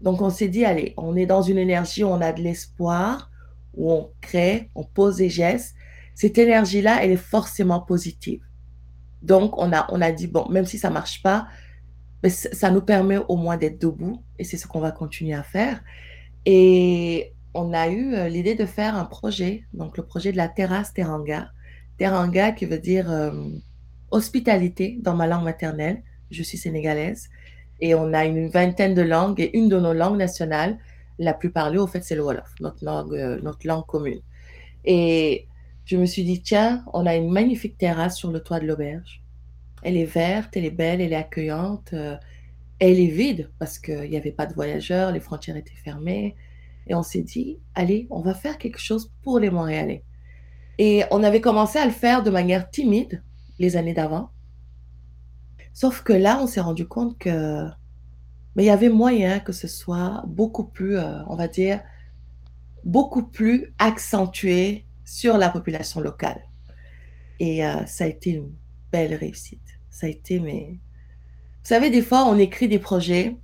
Donc 0.00 0.22
on 0.22 0.30
s'est 0.30 0.48
dit, 0.48 0.64
allez, 0.64 0.94
on 0.96 1.16
est 1.16 1.26
dans 1.26 1.42
une 1.42 1.58
énergie 1.58 2.04
où 2.04 2.08
on 2.08 2.20
a 2.20 2.32
de 2.32 2.40
l'espoir, 2.40 3.30
où 3.74 3.92
on 3.92 4.10
crée, 4.20 4.70
on 4.74 4.84
pose 4.84 5.16
des 5.16 5.28
gestes. 5.28 5.74
Cette 6.14 6.38
énergie-là, 6.38 6.98
elle 7.02 7.12
est 7.12 7.16
forcément 7.16 7.80
positive. 7.80 8.42
Donc 9.22 9.58
on 9.58 9.72
a, 9.72 9.86
on 9.90 10.00
a 10.00 10.12
dit, 10.12 10.26
bon, 10.26 10.48
même 10.48 10.66
si 10.66 10.78
ça 10.78 10.90
marche 10.90 11.22
pas, 11.22 11.48
mais 12.22 12.30
ça 12.30 12.70
nous 12.70 12.80
permet 12.80 13.18
au 13.28 13.36
moins 13.36 13.56
d'être 13.56 13.80
debout 13.80 14.22
et 14.38 14.44
c'est 14.44 14.56
ce 14.56 14.66
qu'on 14.66 14.80
va 14.80 14.90
continuer 14.90 15.34
à 15.34 15.42
faire. 15.42 15.80
Et 16.46 17.32
on 17.54 17.72
a 17.72 17.88
eu 17.88 18.14
euh, 18.14 18.28
l'idée 18.28 18.54
de 18.54 18.66
faire 18.66 18.96
un 18.96 19.04
projet, 19.04 19.64
donc 19.72 19.96
le 19.96 20.04
projet 20.04 20.32
de 20.32 20.36
la 20.36 20.48
terrasse 20.48 20.92
Teranga. 20.92 21.50
Teranga 21.98 22.52
qui 22.52 22.66
veut 22.66 22.78
dire 22.78 23.10
euh, 23.10 23.32
hospitalité 24.10 24.98
dans 25.02 25.14
ma 25.14 25.26
langue 25.26 25.44
maternelle. 25.44 26.02
Je 26.30 26.42
suis 26.42 26.58
sénégalaise 26.58 27.28
et 27.80 27.94
on 27.94 28.12
a 28.12 28.24
une 28.24 28.48
vingtaine 28.48 28.94
de 28.94 29.02
langues 29.02 29.40
et 29.40 29.56
une 29.56 29.68
de 29.68 29.78
nos 29.78 29.92
langues 29.92 30.18
nationales, 30.18 30.78
la 31.18 31.34
plus 31.34 31.50
parlée 31.50 31.78
au 31.78 31.86
fait, 31.86 32.02
c'est 32.02 32.14
le 32.14 32.22
Wolof, 32.22 32.54
notre 32.60 32.84
langue, 32.84 33.14
euh, 33.14 33.40
notre 33.42 33.66
langue 33.66 33.86
commune. 33.86 34.20
Et 34.84 35.46
je 35.84 35.96
me 35.96 36.06
suis 36.06 36.24
dit, 36.24 36.42
tiens, 36.42 36.84
on 36.92 37.06
a 37.06 37.16
une 37.16 37.30
magnifique 37.30 37.78
terrasse 37.78 38.16
sur 38.16 38.30
le 38.30 38.40
toit 38.40 38.60
de 38.60 38.66
l'auberge. 38.66 39.22
Elle 39.82 39.96
est 39.96 40.04
verte, 40.04 40.56
elle 40.56 40.64
est 40.64 40.70
belle, 40.70 41.00
elle 41.00 41.12
est 41.12 41.16
accueillante. 41.16 41.94
elle 42.80 43.00
est 43.00 43.06
vide 43.06 43.50
parce 43.58 43.78
qu'il 43.78 44.10
n'y 44.10 44.16
avait 44.16 44.32
pas 44.32 44.46
de 44.46 44.54
voyageurs, 44.54 45.12
les 45.12 45.20
frontières 45.20 45.56
étaient 45.56 45.72
fermées. 45.84 46.36
Et 46.88 46.94
on 46.94 47.02
s'est 47.02 47.22
dit, 47.22 47.58
allez, 47.74 48.06
on 48.10 48.20
va 48.20 48.34
faire 48.34 48.58
quelque 48.58 48.80
chose 48.80 49.12
pour 49.22 49.38
les 49.38 49.50
Montréalais. 49.50 50.02
Et 50.78 51.04
on 51.10 51.22
avait 51.22 51.40
commencé 51.40 51.78
à 51.78 51.84
le 51.84 51.90
faire 51.90 52.22
de 52.22 52.30
manière 52.30 52.70
timide 52.70 53.22
les 53.58 53.76
années 53.76 53.94
d'avant. 53.94 54.30
Sauf 55.80 56.02
que 56.02 56.12
là, 56.12 56.40
on 56.42 56.48
s'est 56.48 56.60
rendu 56.60 56.88
compte 56.88 57.16
que 57.18 57.62
mais 58.56 58.64
il 58.64 58.66
y 58.66 58.70
avait 58.70 58.88
moyen 58.88 59.38
que 59.38 59.52
ce 59.52 59.68
soit 59.68 60.24
beaucoup 60.26 60.64
plus, 60.64 60.98
euh, 60.98 61.22
on 61.28 61.36
va 61.36 61.46
dire, 61.46 61.80
beaucoup 62.82 63.22
plus 63.22 63.72
accentué 63.78 64.86
sur 65.04 65.38
la 65.38 65.50
population 65.50 66.00
locale. 66.00 66.42
Et 67.38 67.64
euh, 67.64 67.86
ça 67.86 68.02
a 68.02 68.06
été 68.08 68.30
une 68.30 68.50
belle 68.90 69.14
réussite. 69.14 69.78
Ça 69.88 70.08
a 70.08 70.10
été, 70.10 70.40
mais... 70.40 70.66
Vous 70.72 71.68
savez, 71.68 71.90
des 71.90 72.02
fois, 72.02 72.24
on 72.24 72.36
écrit 72.38 72.66
des 72.66 72.80
projets, 72.80 73.36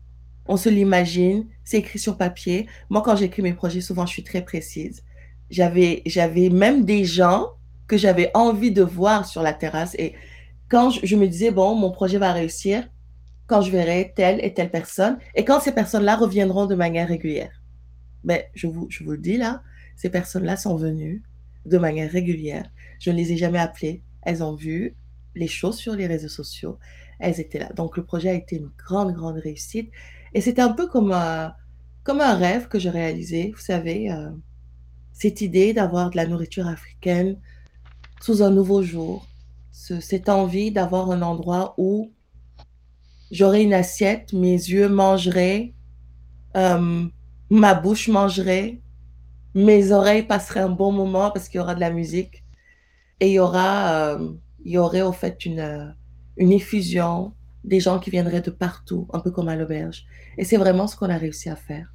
on 0.47 0.57
se 0.57 0.69
l'imagine, 0.69 1.47
c'est 1.63 1.79
écrit 1.79 2.01
sur 2.01 2.17
papier. 2.17 2.67
Moi, 2.91 3.01
quand 3.03 3.15
j'écris 3.15 3.43
mes 3.43 3.55
projets, 3.55 3.81
souvent, 3.81 4.07
je 4.07 4.13
suis 4.13 4.25
très 4.25 4.43
précise. 4.43 5.05
J'avais, 5.51 6.03
j'avais 6.05 6.49
même 6.49 6.85
des 6.85 7.05
gens 7.05 7.51
que 7.87 7.97
j'avais 7.97 8.33
envie 8.35 8.73
de 8.73 8.83
voir 8.83 9.25
sur 9.25 9.41
la 9.41 9.53
terrasse. 9.53 9.95
Et 10.01 10.17
quand 10.69 10.91
je, 10.91 11.17
me 11.17 11.27
disais, 11.27 11.51
bon, 11.51 11.75
mon 11.75 11.91
projet 11.91 12.19
va 12.19 12.33
réussir, 12.33 12.89
quand 13.47 13.61
je 13.61 13.71
verrai 13.71 14.13
telle 14.17 14.43
et 14.45 14.55
telle 14.55 14.71
personne, 14.71 15.19
et 15.35 15.45
quand 15.45 15.61
ces 15.61 15.73
personnes-là 15.73 16.17
reviendront 16.17 16.67
de 16.67 16.75
manière 16.75 17.09
régulière. 17.09 17.63
Mais 18.25 18.51
je 18.55 18.67
vous, 18.67 18.87
je 18.91 19.05
vous 19.05 19.13
le 19.13 19.19
dis 19.19 19.37
là, 19.37 19.63
ces 19.97 20.11
personnes-là 20.11 20.57
sont 20.57 20.77
venues 20.77 21.23
de 21.67 21.79
manière 21.79 22.11
régulière. 22.11 22.69
Je 22.99 23.11
ne 23.11 23.17
les 23.17 23.33
ai 23.33 23.37
jamais 23.37 23.59
appelées. 23.59 24.03
Elles 24.23 24.43
ont 24.43 24.55
vu 24.55 24.97
les 25.35 25.49
choses 25.49 25.77
sur 25.77 25.95
les 25.95 26.07
réseaux 26.07 26.29
sociaux. 26.29 26.79
Elles 27.21 27.41
étaient 27.41 27.59
là. 27.59 27.71
Donc, 27.75 27.97
le 27.97 28.05
projet 28.05 28.31
a 28.31 28.35
été 28.35 28.57
une 28.57 28.71
grande, 28.79 29.13
grande 29.13 29.37
réussite. 29.37 29.91
Et 30.33 30.41
c'était 30.41 30.63
un 30.63 30.73
peu 30.73 30.89
comme 30.89 31.13
un, 31.13 31.55
comme 32.03 32.21
un 32.21 32.35
rêve 32.35 32.69
que 32.69 32.79
je 32.79 32.89
réalisais, 32.89 33.53
vous 33.55 33.63
savez, 33.63 34.11
euh, 34.11 34.31
cette 35.13 35.41
idée 35.41 35.73
d'avoir 35.73 36.11
de 36.11 36.17
la 36.17 36.27
nourriture 36.27 36.67
africaine 36.67 37.39
sous 38.21 38.43
un 38.43 38.51
nouveau 38.51 38.83
jour, 38.83 39.27
cette 39.75 40.29
envie 40.29 40.71
d'avoir 40.71 41.11
un 41.11 41.21
endroit 41.21 41.75
où 41.79 42.13
j'aurais 43.33 43.65
une 43.65 43.75
assiette, 43.75 44.33
mes 44.33 44.53
yeux 44.53 44.89
mangeraient, 44.89 45.75
euh, 46.57 47.07
ma 47.51 47.75
bouche 47.75 48.09
mangerait, 48.09 48.81
mes 49.55 49.91
oreilles 49.91 50.23
passeraient 50.23 50.61
un 50.61 50.69
bon 50.69 50.93
moment 50.93 51.33
parce 51.33 51.49
qu'il 51.49 51.59
y 51.59 51.61
aura 51.61 51.75
de 51.75 51.81
la 51.81 51.91
musique 51.91 52.45
et 53.19 53.29
il 53.29 53.33
y 53.33 53.39
aura, 53.41 54.13
euh, 54.13 54.33
il 54.65 54.73
y 54.73 54.79
aurait 54.79 55.03
au 55.03 55.13
fait 55.13 55.45
une, 55.45 55.95
une 56.37 56.53
effusion 56.53 57.35
des 57.65 57.81
gens 57.81 57.99
qui 57.99 58.11
viendraient 58.11 58.43
de 58.43 58.51
partout, 58.51 59.09
un 59.13 59.19
peu 59.19 59.33
comme 59.33 59.49
à 59.49 59.57
l'auberge. 59.57 60.07
Et 60.39 60.45
c'est 60.45 60.57
vraiment 60.57 60.87
ce 60.87 60.97
qu'on 60.97 61.11
a 61.11 61.17
réussi 61.17 61.49
à 61.49 61.57
faire 61.57 61.93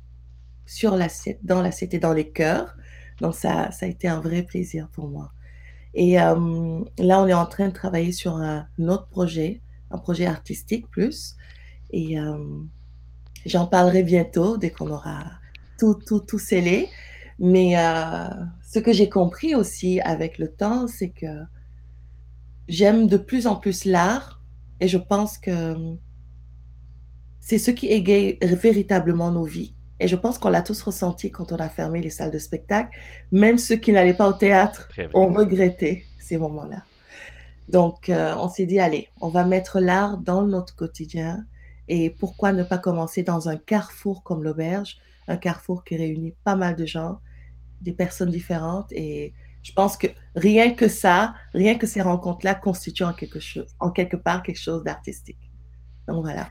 sur 0.66 0.98
l'assiette, 0.98 1.40
dans 1.44 1.62
l'assiette 1.62 1.94
et 1.94 2.00
dans 2.00 2.14
les 2.14 2.30
cœurs. 2.30 2.76
Donc 3.22 3.36
ça, 3.36 3.72
ça 3.72 3.86
a 3.86 3.90
été 3.90 4.08
un 4.10 4.20
vrai 4.20 4.44
plaisir 4.44 4.90
pour 4.90 5.08
moi. 5.08 5.32
Et 5.94 6.20
euh, 6.20 6.82
là, 6.98 7.22
on 7.22 7.28
est 7.28 7.34
en 7.34 7.46
train 7.46 7.68
de 7.68 7.74
travailler 7.74 8.12
sur 8.12 8.36
un, 8.36 8.68
autre 8.80 9.08
projet, 9.08 9.62
un 9.92 9.98
projet 9.98 10.26
artistique 10.26 10.88
plus. 10.90 11.36
Et 11.92 12.20
euh, 12.20 12.38
j'en 13.46 13.66
parlerai 13.66 14.04
bientôt 14.04 14.58
dès 14.58 14.70
qu'on 14.70 14.92
aura 14.92 15.24
tout, 15.78 15.96
tout, 15.96 16.20
tout 16.20 16.40
scellé. 16.40 16.90
Mais 17.40 17.78
euh, 17.78 18.28
ce 18.62 18.80
que 18.80 18.94
j'ai 18.94 19.10
compris 19.10 19.56
aussi 19.56 20.00
avec 20.02 20.38
le 20.38 20.50
temps, 20.50 20.88
c'est 20.88 21.10
que 21.10 21.44
j'aime 22.68 23.08
de 23.08 23.18
plus 23.18 23.48
en 23.48 23.56
plus 23.56 23.86
l'art 23.86 24.42
et 24.80 24.88
je 24.88 24.98
pense 24.98 25.38
que 25.38 25.96
c'est 27.40 27.58
ce 27.58 27.72
qui 27.72 27.88
égaye 27.88 28.38
véritablement 28.42 29.32
nos 29.32 29.46
vies. 29.46 29.74
Et 30.00 30.08
je 30.08 30.16
pense 30.16 30.38
qu'on 30.38 30.50
l'a 30.50 30.62
tous 30.62 30.82
ressenti 30.82 31.30
quand 31.32 31.52
on 31.52 31.58
a 31.58 31.70
fermé 31.70 32.02
les 32.02 32.10
salles 32.10 32.32
de 32.32 32.40
spectacle. 32.40 32.98
Même 33.32 33.58
ceux 33.58 33.76
qui 33.76 33.92
n'allaient 33.92 34.14
pas 34.14 34.30
au 34.30 34.34
théâtre 34.34 34.90
ont 35.14 35.34
regretté 35.34 36.06
ces 36.20 36.38
moments-là. 36.38 36.84
Donc, 37.68 38.10
euh, 38.10 38.34
on 38.38 38.50
s'est 38.50 38.66
dit, 38.66 38.80
allez, 38.80 39.10
on 39.22 39.30
va 39.30 39.46
mettre 39.46 39.80
l'art 39.80 40.18
dans 40.18 40.44
notre 40.44 40.76
quotidien. 40.76 41.46
Et 41.88 42.10
pourquoi 42.10 42.54
ne 42.54 42.64
pas 42.64 42.78
commencer 42.78 43.24
dans 43.24 43.50
un 43.50 43.58
carrefour 43.58 44.24
comme 44.24 44.44
l'auberge, 44.44 44.98
un 45.28 45.38
carrefour 45.38 45.84
qui 45.84 45.98
réunit 45.98 46.36
pas 46.44 46.56
mal 46.56 46.76
de 46.76 46.86
gens, 46.86 47.20
des 47.82 47.94
personnes 47.94 48.32
différentes. 48.32 48.92
Et 48.92 49.34
je 49.64 49.74
pense 49.74 49.98
que 49.98 50.08
rien 50.36 50.74
que 50.74 50.88
ça, 50.88 51.36
rien 51.54 51.76
que 51.76 51.88
ces 51.88 52.02
rencontres-là 52.02 52.56
constituent 52.56 53.04
en 53.04 53.14
quelque 53.14 53.40
chose, 53.40 53.68
en 53.80 53.92
quelque 53.92 54.18
part 54.18 54.44
quelque 54.44 54.60
chose 54.60 54.84
d'artistique. 54.84 55.52
Donc 56.08 56.24
voilà. 56.24 56.48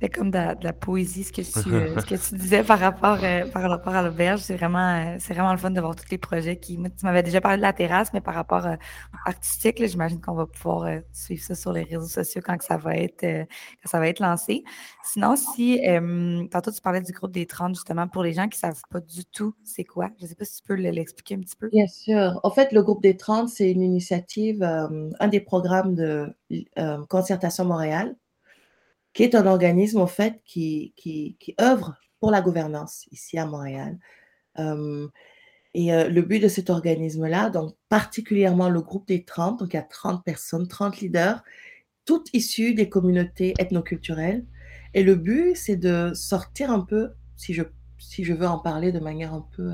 C'est 0.00 0.08
comme 0.08 0.30
de, 0.30 0.38
la 0.62 0.72
poésie, 0.72 1.24
ce 1.24 1.32
que 1.32 1.42
tu, 1.42 1.74
euh, 1.74 2.00
ce 2.00 2.06
que 2.06 2.14
tu 2.14 2.34
disais 2.40 2.62
par 2.64 2.78
rapport, 2.78 3.18
euh, 3.22 3.46
par 3.50 3.68
rapport 3.68 3.94
à 3.94 4.02
l'auberge. 4.02 4.40
C'est 4.40 4.56
vraiment, 4.56 4.94
euh, 4.94 5.16
c'est 5.18 5.34
vraiment 5.34 5.52
le 5.52 5.58
fun 5.58 5.70
de 5.70 5.80
voir 5.80 5.94
tous 5.94 6.10
les 6.10 6.16
projets 6.16 6.56
qui. 6.56 6.76
tu 6.76 7.04
m'avais 7.04 7.22
déjà 7.22 7.42
parlé 7.42 7.58
de 7.58 7.62
la 7.62 7.74
terrasse, 7.74 8.10
mais 8.14 8.22
par 8.22 8.34
rapport 8.34 8.66
artistique, 9.26 9.86
j'imagine 9.86 10.20
qu'on 10.20 10.34
va 10.34 10.46
pouvoir 10.46 10.88
suivre 11.12 11.42
ça 11.42 11.54
sur 11.54 11.72
les 11.72 11.82
réseaux 11.82 12.08
sociaux 12.08 12.40
quand 12.44 12.60
ça 12.62 12.78
va 12.78 12.96
être, 12.96 13.20
quand 13.20 13.88
ça 13.88 13.98
va 13.98 14.08
être 14.08 14.20
lancé. 14.20 14.64
Sinon, 15.04 15.36
si 15.36 15.80
tantôt 16.50 16.70
tu 16.70 16.80
parlais 16.80 17.02
du 17.02 17.12
groupe 17.12 17.32
des 17.32 17.46
30, 17.46 17.74
justement, 17.74 18.08
pour 18.08 18.22
les 18.22 18.32
gens 18.32 18.48
qui 18.48 18.56
ne 18.56 18.70
savent 18.70 18.82
pas 18.90 19.00
du 19.00 19.24
tout 19.26 19.54
c'est 19.64 19.84
quoi, 19.84 20.10
je 20.18 20.24
ne 20.24 20.28
sais 20.28 20.34
pas 20.34 20.44
si 20.44 20.62
tu 20.62 20.66
peux 20.66 20.74
l'expliquer 20.74 21.34
un 21.34 21.40
petit 21.40 21.56
peu. 21.56 21.68
Bien 21.68 21.86
sûr. 21.86 22.40
En 22.42 22.50
fait, 22.50 22.72
le 22.72 22.82
groupe 22.82 23.02
des 23.02 23.16
30, 23.16 23.48
c'est 23.48 23.70
une 23.70 23.82
initiative, 23.82 24.62
un 24.62 25.28
des 25.28 25.40
programmes 25.40 25.94
de 25.94 26.34
Concertation 27.08 27.66
Montréal 27.66 28.16
qui 29.12 29.22
est 29.22 29.34
un 29.34 29.46
organisme, 29.46 30.00
en 30.00 30.06
fait, 30.06 30.40
qui, 30.44 30.94
qui, 30.96 31.54
œuvre 31.60 31.96
pour 32.20 32.30
la 32.30 32.40
gouvernance 32.40 33.06
ici 33.10 33.38
à 33.38 33.46
Montréal. 33.46 33.98
et 34.56 35.90
le 36.08 36.20
but 36.20 36.40
de 36.40 36.48
cet 36.48 36.70
organisme-là, 36.70 37.50
donc 37.50 37.74
particulièrement 37.88 38.68
le 38.68 38.80
groupe 38.80 39.06
des 39.08 39.24
30, 39.24 39.60
donc 39.60 39.72
il 39.72 39.76
y 39.76 39.80
a 39.80 39.82
30 39.82 40.24
personnes, 40.24 40.68
30 40.68 41.00
leaders, 41.00 41.42
toutes 42.04 42.28
issues 42.34 42.74
des 42.74 42.88
communautés 42.88 43.54
ethnoculturelles. 43.58 44.44
Et 44.94 45.02
le 45.02 45.14
but, 45.14 45.56
c'est 45.56 45.76
de 45.76 46.12
sortir 46.14 46.70
un 46.70 46.80
peu, 46.80 47.12
si 47.36 47.54
je, 47.54 47.62
si 47.98 48.24
je 48.24 48.34
veux 48.34 48.46
en 48.46 48.58
parler 48.58 48.92
de 48.92 49.00
manière 49.00 49.32
un 49.32 49.46
peu, 49.56 49.70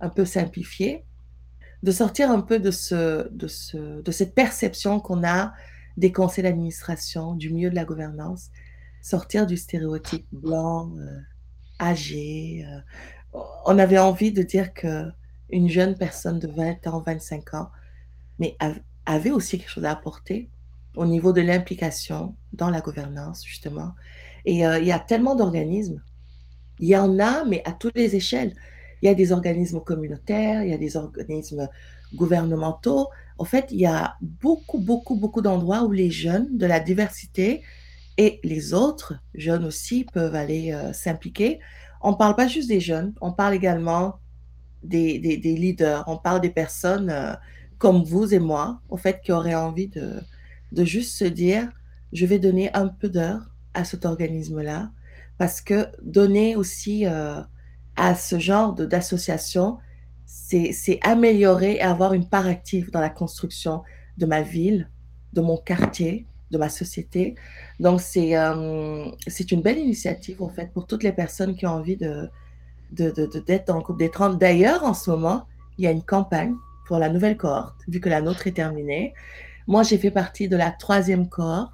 un 0.00 0.08
peu 0.08 0.24
simplifiée, 0.24 1.04
de 1.82 1.90
sortir 1.90 2.30
un 2.30 2.40
peu 2.40 2.58
de, 2.58 2.70
ce, 2.70 3.28
de, 3.30 3.46
ce, 3.46 4.00
de 4.00 4.10
cette 4.10 4.34
perception 4.34 5.00
qu'on 5.00 5.22
a 5.22 5.52
des 5.96 6.12
conseils 6.12 6.42
d'administration, 6.42 7.34
du 7.34 7.52
milieu 7.52 7.70
de 7.70 7.74
la 7.74 7.84
gouvernance, 7.84 8.50
sortir 9.04 9.46
du 9.46 9.58
stéréotype 9.58 10.26
blanc, 10.32 10.90
euh, 10.96 11.20
âgé. 11.78 12.66
Euh. 12.66 13.38
on 13.66 13.78
avait 13.78 13.98
envie 13.98 14.32
de 14.32 14.42
dire 14.42 14.72
que 14.72 15.10
une 15.50 15.68
jeune 15.68 15.94
personne 15.94 16.38
de 16.38 16.48
20 16.48 16.86
ans, 16.86 17.00
25 17.00 17.52
ans, 17.52 17.68
mais 18.38 18.56
avait 19.04 19.30
aussi 19.30 19.58
quelque 19.58 19.68
chose 19.68 19.84
à 19.84 19.90
apporter 19.90 20.48
au 20.96 21.04
niveau 21.04 21.34
de 21.34 21.42
l'implication 21.42 22.34
dans 22.54 22.70
la 22.70 22.80
gouvernance, 22.80 23.44
justement. 23.44 23.94
Et 24.46 24.66
euh, 24.66 24.78
il 24.78 24.86
y 24.86 24.92
a 24.92 24.98
tellement 24.98 25.36
d'organismes. 25.36 26.02
Il 26.80 26.88
y 26.88 26.96
en 26.96 27.18
a, 27.18 27.44
mais 27.44 27.62
à 27.66 27.72
toutes 27.72 27.96
les 27.96 28.16
échelles. 28.16 28.54
Il 29.02 29.06
y 29.06 29.08
a 29.10 29.14
des 29.14 29.32
organismes 29.32 29.80
communautaires, 29.80 30.62
il 30.62 30.70
y 30.70 30.74
a 30.74 30.78
des 30.78 30.96
organismes 30.96 31.68
gouvernementaux. 32.14 33.10
En 33.36 33.44
fait, 33.44 33.66
il 33.70 33.80
y 33.80 33.86
a 33.86 34.16
beaucoup, 34.22 34.78
beaucoup, 34.78 35.16
beaucoup 35.16 35.42
d'endroits 35.42 35.82
où 35.82 35.92
les 35.92 36.10
jeunes 36.10 36.56
de 36.56 36.64
la 36.64 36.80
diversité 36.80 37.62
et 38.16 38.40
les 38.44 38.74
autres 38.74 39.14
jeunes 39.34 39.64
aussi 39.64 40.04
peuvent 40.04 40.34
aller 40.34 40.72
euh, 40.72 40.92
s'impliquer. 40.92 41.60
On 42.00 42.12
ne 42.12 42.16
parle 42.16 42.36
pas 42.36 42.48
juste 42.48 42.68
des 42.68 42.80
jeunes, 42.80 43.14
on 43.20 43.32
parle 43.32 43.54
également 43.54 44.18
des, 44.82 45.18
leaders, 45.18 46.04
on 46.06 46.18
parle 46.18 46.40
des 46.40 46.50
personnes 46.50 47.10
euh, 47.10 47.32
comme 47.78 48.04
vous 48.04 48.34
et 48.34 48.38
moi, 48.38 48.80
au 48.88 48.96
fait, 48.96 49.20
qui 49.22 49.32
auraient 49.32 49.54
envie 49.54 49.88
de, 49.88 50.20
de 50.72 50.84
juste 50.84 51.16
se 51.16 51.24
dire, 51.24 51.68
je 52.12 52.26
vais 52.26 52.38
donner 52.38 52.72
un 52.74 52.88
peu 52.88 53.08
d'heure 53.08 53.42
à 53.72 53.84
cet 53.84 54.04
organisme-là, 54.04 54.90
parce 55.38 55.60
que 55.60 55.88
donner 56.02 56.56
aussi 56.56 57.06
euh, 57.06 57.40
à 57.96 58.14
ce 58.14 58.38
genre 58.38 58.74
d'association, 58.74 59.78
c'est 60.26 60.98
améliorer 61.02 61.76
et 61.76 61.80
avoir 61.80 62.12
une 62.12 62.28
part 62.28 62.46
active 62.46 62.90
dans 62.90 63.00
la 63.00 63.10
construction 63.10 63.82
de 64.16 64.26
ma 64.26 64.42
ville, 64.42 64.90
de 65.32 65.40
mon 65.40 65.56
quartier, 65.56 66.26
de 66.54 66.58
ma 66.58 66.68
société. 66.68 67.34
Donc, 67.80 68.00
c'est 68.00 68.36
euh, 68.36 69.10
une 69.50 69.60
belle 69.60 69.78
initiative, 69.78 70.42
en 70.42 70.48
fait, 70.48 70.72
pour 70.72 70.86
toutes 70.86 71.02
les 71.02 71.12
personnes 71.12 71.54
qui 71.56 71.66
ont 71.66 71.72
envie 71.72 71.96
de 71.96 72.28
d'être 72.92 73.16
de, 73.16 73.40
de, 73.40 73.60
dans 73.66 73.78
le 73.78 73.82
groupe 73.82 73.98
des 73.98 74.10
30. 74.10 74.38
D'ailleurs, 74.38 74.84
en 74.84 74.94
ce 74.94 75.10
moment, 75.10 75.46
il 75.78 75.84
y 75.84 75.88
a 75.88 75.90
une 75.90 76.04
campagne 76.04 76.54
pour 76.86 76.98
la 76.98 77.08
nouvelle 77.08 77.36
cohorte, 77.36 77.74
vu 77.88 77.98
que 77.98 78.08
la 78.08 78.20
nôtre 78.20 78.46
est 78.46 78.52
terminée. 78.52 79.14
Moi, 79.66 79.82
j'ai 79.82 79.98
fait 79.98 80.12
partie 80.12 80.48
de 80.48 80.56
la 80.56 80.70
troisième 80.70 81.28
cohorte. 81.28 81.72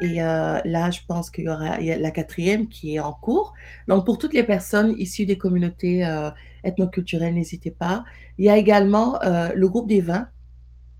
Et 0.00 0.22
euh, 0.22 0.60
là, 0.64 0.90
je 0.90 1.00
pense 1.06 1.30
qu'il 1.30 1.44
y 1.44 1.48
aura 1.48 1.78
la 1.78 2.10
quatrième 2.10 2.68
qui 2.68 2.96
est 2.96 3.00
en 3.00 3.12
cours. 3.12 3.52
Donc, 3.88 4.06
pour 4.06 4.18
toutes 4.18 4.34
les 4.34 4.44
personnes 4.44 4.94
issues 4.98 5.26
des 5.26 5.36
communautés 5.36 6.06
euh, 6.06 6.30
ethnoculturelles, 6.64 7.34
n'hésitez 7.34 7.70
pas. 7.70 8.04
Il 8.38 8.46
y 8.46 8.50
a 8.50 8.56
également 8.56 9.18
le 9.22 9.68
groupe 9.68 9.88
des 9.88 10.00
vins 10.00 10.28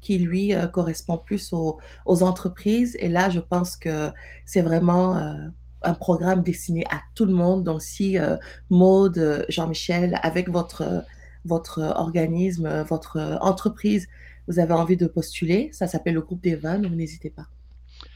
qui, 0.07 0.19
lui, 0.19 0.55
euh, 0.55 0.69
correspond 0.69 1.19
plus 1.19 1.53
aux, 1.53 1.79
entreprises. 2.07 2.97
Et 3.01 3.09
là, 3.09 3.29
je 3.29 3.41
pense 3.41 3.77
que 3.77 4.11
c'est 4.45 4.63
vraiment 4.63 5.17
euh, 5.17 5.35
un 5.83 5.95
programme 5.95 6.43
destiné 6.45 6.85
à 6.91 7.01
tout 7.17 7.25
le 7.25 7.33
monde. 7.33 7.65
Donc, 7.65 7.83
si 7.83 8.17
euh, 8.17 8.37
Maude, 8.71 9.45
Jean-Michel, 9.49 10.21
avec 10.23 10.49
votre, 10.49 11.05
votre 11.45 11.81
organisme, 11.97 12.83
votre 12.83 13.39
entreprise, 13.41 14.07
vous 14.47 14.61
avez 14.61 14.75
envie 14.75 14.97
de 14.97 15.09
postuler, 15.09 15.71
ça 15.73 15.89
s'appelle 15.89 16.15
le 16.15 16.21
groupe 16.21 16.41
des 16.41 16.55
vins, 16.55 16.79
donc 16.79 16.93
n'hésitez 16.93 17.31
pas. 17.31 17.47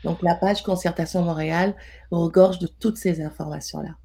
Donc, 0.04 0.23
la 0.23 0.37
page 0.37 0.62
Concertation 0.62 1.23
Montréal 1.25 1.75
regorge 2.12 2.61
de 2.61 2.68
toutes 2.68 2.99
ces 2.99 3.20
informations-là. 3.20 3.97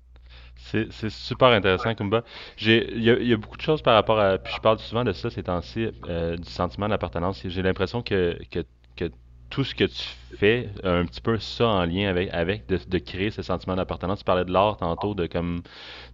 C'est 0.66 1.10
super 1.12 1.50
intéressant, 1.50 1.94
Kumba. 1.94 2.24
Il 2.60 3.04
y, 3.04 3.34
a 3.34 3.38
beaucoup 3.38 3.58
de 3.58 3.62
choses 3.62 3.84
par 3.84 3.94
rapport 3.94 4.20
à. 4.20 4.40
Puis 4.40 4.54
je 4.56 4.60
parle 4.62 4.80
souvent 4.80 5.04
de 5.04 5.12
ça 5.12 5.30
ces 5.30 5.44
temps-ci, 5.44 5.90
euh, 6.10 6.38
du 6.38 6.50
sentiment 6.50 6.90
d'appartenance. 6.90 7.44
J'ai 7.46 7.62
l'impression 7.62 8.02
que, 8.02 8.40
que, 8.50 8.66
que, 8.96 9.12
tout 9.52 9.64
ce 9.64 9.76
que 9.76 9.84
tu 9.84 10.04
fais 10.38 10.70
a 10.84 10.90
un 10.90 11.06
petit 11.06 11.22
peu 11.22 11.38
ça 11.38 11.68
en 11.68 11.86
lien 11.86 12.10
avec, 12.10 12.34
avec 12.34 12.68
de, 12.68 12.80
de 12.88 12.98
créer 12.98 13.30
ce 13.30 13.44
sentiment 13.44 13.76
d'appartenance. 13.76 14.20
Tu 14.20 14.26
parlais 14.26 14.44
de 14.44 14.52
l'art 14.52 14.78
tantôt, 14.78 15.14
de 15.14 15.28
comme 15.28 15.62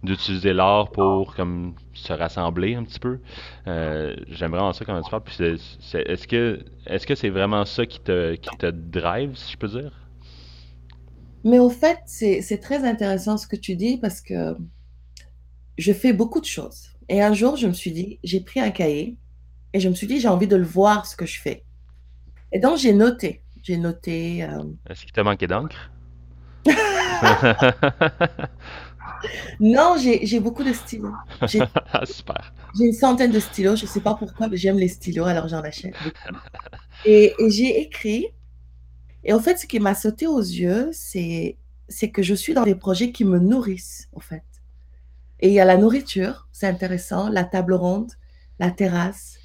d'utiliser 0.02 0.52
l'art 0.52 0.90
pour 0.90 1.34
comme 1.34 1.74
se 1.94 2.12
rassembler 2.12 2.74
un 2.74 2.84
petit 2.84 3.00
peu. 3.00 3.20
Euh, 3.68 4.14
J'aimerais 4.28 4.58
vraiment 4.58 4.74
ça 4.74 4.84
comment 4.84 5.02
tu 5.02 5.10
parles. 5.10 5.24
Puis 5.24 5.42
est-ce 5.42 6.28
que 6.28 6.60
est-ce 6.86 7.06
que 7.06 7.14
c'est 7.14 7.30
vraiment 7.30 7.64
ça 7.64 7.86
qui 7.86 8.00
te, 8.00 8.34
qui 8.34 8.54
te 8.58 8.66
drive, 8.66 9.34
si 9.34 9.52
je 9.52 9.56
peux 9.56 9.68
dire? 9.68 10.01
Mais 11.44 11.58
au 11.58 11.70
fait, 11.70 11.98
c'est 12.06 12.60
très 12.60 12.84
intéressant 12.84 13.36
ce 13.36 13.46
que 13.46 13.56
tu 13.56 13.76
dis 13.76 13.98
parce 13.98 14.20
que 14.20 14.56
je 15.78 15.92
fais 15.92 16.12
beaucoup 16.12 16.40
de 16.40 16.46
choses. 16.46 16.88
Et 17.08 17.20
un 17.22 17.32
jour, 17.32 17.56
je 17.56 17.66
me 17.66 17.72
suis 17.72 17.90
dit, 17.92 18.18
j'ai 18.22 18.40
pris 18.40 18.60
un 18.60 18.70
cahier 18.70 19.16
et 19.72 19.80
je 19.80 19.88
me 19.88 19.94
suis 19.94 20.06
dit, 20.06 20.20
j'ai 20.20 20.28
envie 20.28 20.46
de 20.46 20.56
le 20.56 20.64
voir 20.64 21.06
ce 21.06 21.16
que 21.16 21.26
je 21.26 21.40
fais. 21.40 21.64
Et 22.52 22.60
donc, 22.60 22.78
j'ai 22.78 22.92
noté. 22.92 23.42
J'ai 23.62 23.76
noté. 23.76 24.44
Euh, 24.44 24.62
Est-ce 24.88 25.02
qu'il 25.02 25.12
t'a 25.12 25.24
manqué 25.24 25.46
d'encre? 25.46 25.90
non, 29.60 29.96
j'ai 29.98 30.40
beaucoup 30.40 30.64
de 30.64 30.72
stylos. 30.72 31.12
Ah, 31.40 32.06
super. 32.06 32.52
J'ai 32.78 32.86
une 32.86 32.92
centaine 32.92 33.30
de 33.30 33.40
stylos. 33.40 33.76
Je 33.76 33.84
ne 33.84 33.88
sais 33.88 34.00
pas 34.00 34.14
pourquoi, 34.14 34.48
mais 34.48 34.56
j'aime 34.56 34.78
les 34.78 34.88
stylos, 34.88 35.24
alors 35.24 35.48
j'en 35.48 35.60
achète. 35.60 35.94
et 37.04 37.34
j'ai 37.48 37.80
écrit 37.80 38.28
et 39.24 39.32
en 39.32 39.40
fait, 39.40 39.56
ce 39.56 39.66
qui 39.66 39.80
m'a 39.80 39.94
sauté 39.94 40.26
aux 40.26 40.40
yeux, 40.40 40.90
c'est 40.92 41.56
que 42.12 42.22
je 42.22 42.34
suis 42.34 42.54
dans 42.54 42.64
des 42.64 42.74
projets 42.74 43.12
qui 43.12 43.24
me 43.24 43.38
nourrissent, 43.38 44.08
en 44.14 44.20
fait. 44.20 44.44
Et 45.40 45.48
il 45.48 45.54
y 45.54 45.60
a 45.60 45.64
la 45.64 45.76
nourriture, 45.76 46.48
c'est 46.52 46.66
intéressant, 46.66 47.28
la 47.28 47.44
table 47.44 47.74
ronde, 47.74 48.12
la 48.58 48.70
terrasse, 48.70 49.38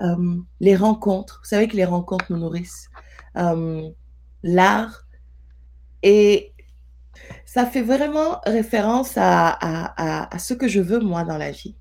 euh, 0.00 0.36
les 0.60 0.76
rencontres. 0.76 1.40
Vous 1.42 1.48
savez 1.48 1.68
que 1.68 1.76
les 1.76 1.84
rencontres 1.84 2.26
nous 2.30 2.38
nourrissent. 2.38 2.90
Euh, 3.36 3.88
l'art. 4.42 5.06
Et 6.02 6.52
ça 7.44 7.66
fait 7.66 7.82
vraiment 7.82 8.40
référence 8.44 9.14
à, 9.16 10.28
ce 10.38 10.54
que 10.54 10.68
je 10.68 10.80
veux, 10.80 11.00
moi, 11.00 11.24
dans 11.24 11.38
la 11.38 11.50
vie. 11.50 11.76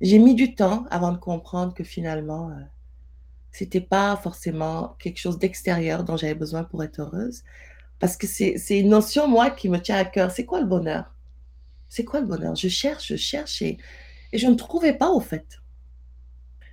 J'ai 0.00 0.18
mis 0.18 0.34
du 0.34 0.54
temps 0.54 0.86
avant 0.90 1.12
de 1.12 1.18
comprendre 1.18 1.72
que 1.72 1.84
finalement, 1.84 2.50
euh, 2.50 2.60
c'était 3.54 3.80
pas 3.80 4.16
forcément 4.16 4.96
quelque 4.98 5.18
chose 5.18 5.38
d'extérieur 5.38 6.02
dont 6.02 6.16
j'avais 6.16 6.34
besoin 6.34 6.64
pour 6.64 6.82
être 6.82 6.98
heureuse. 6.98 7.44
Parce 8.00 8.16
que 8.16 8.26
c'est 8.26 8.58
une 8.80 8.88
notion, 8.88 9.28
moi, 9.28 9.50
qui 9.50 9.68
me 9.68 9.78
tient 9.78 9.96
à 9.96 10.04
cœur. 10.04 10.32
C'est 10.32 10.44
quoi 10.44 10.60
le 10.60 10.66
bonheur? 10.66 11.14
C'est 11.88 12.04
quoi 12.04 12.20
le 12.20 12.26
bonheur? 12.26 12.56
Je 12.56 12.66
cherche, 12.66 13.06
je 13.06 13.16
cherche 13.16 13.62
et, 13.62 13.78
je 14.32 14.48
ne 14.48 14.56
trouvais 14.56 14.92
pas, 14.92 15.08
au 15.08 15.20
fait. 15.20 15.60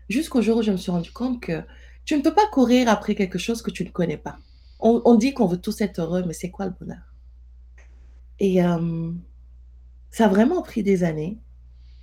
Jusqu'au 0.10 0.42
jour 0.42 0.58
où 0.58 0.62
je 0.64 0.72
me 0.72 0.78
suis 0.78 0.90
rendu 0.90 1.12
compte 1.12 1.40
que 1.40 1.62
tu 2.04 2.18
ne 2.18 2.24
peux 2.24 2.34
pas 2.34 2.48
courir 2.48 2.90
après 2.90 3.14
quelque 3.14 3.38
chose 3.38 3.62
que 3.62 3.70
tu 3.70 3.86
ne 3.86 3.92
connais 3.92 4.18
pas. 4.18 4.40
On, 4.80 5.04
on 5.06 5.14
dit 5.14 5.36
qu'on 5.36 5.46
veut 5.46 5.62
tous 5.62 5.82
être 5.82 6.00
heureux, 6.00 6.24
mais 6.26 6.34
c'est 6.34 6.50
quoi 6.50 6.66
le 6.66 6.74
bonheur? 6.80 7.14
Et 8.40 8.64
euh, 8.64 9.12
ça 10.10 10.26
a 10.26 10.30
vraiment 10.30 10.64
pris 10.64 10.82
des 10.82 11.04
années 11.04 11.38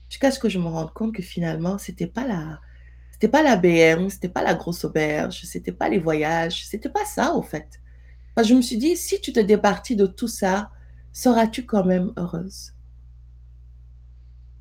jusqu'à 0.09 0.31
ce 0.31 0.39
que 0.39 0.49
je 0.49 0.61
me 0.61 0.69
rende 0.69 0.93
compte 0.93 1.17
que 1.17 1.23
finalement, 1.23 1.79
c'était 1.79 2.07
pas 2.07 2.29
la, 2.29 2.61
c'était 3.19 3.33
pas 3.33 3.43
la 3.43 3.57
BM, 3.57 4.11
c'était 4.11 4.29
pas 4.29 4.45
la 4.45 4.55
grosse 4.55 4.85
auberge, 4.85 5.43
c'était 5.43 5.73
pas 5.73 5.89
les 5.89 5.99
voyages, 5.99 6.65
c'était 6.69 6.89
pas 6.89 7.05
ça 7.05 7.35
au 7.35 7.43
fait. 7.43 7.81
Je 8.41 8.55
me 8.55 8.63
suis 8.63 8.77
dit, 8.77 8.97
si 8.97 9.21
tu 9.21 9.33
te 9.33 9.41
départis 9.41 9.97
de 9.97 10.07
tout 10.07 10.29
ça, 10.29 10.71
seras-tu 11.13 11.67
quand 11.67 11.85
même 11.85 12.13
heureuse? 12.17 12.75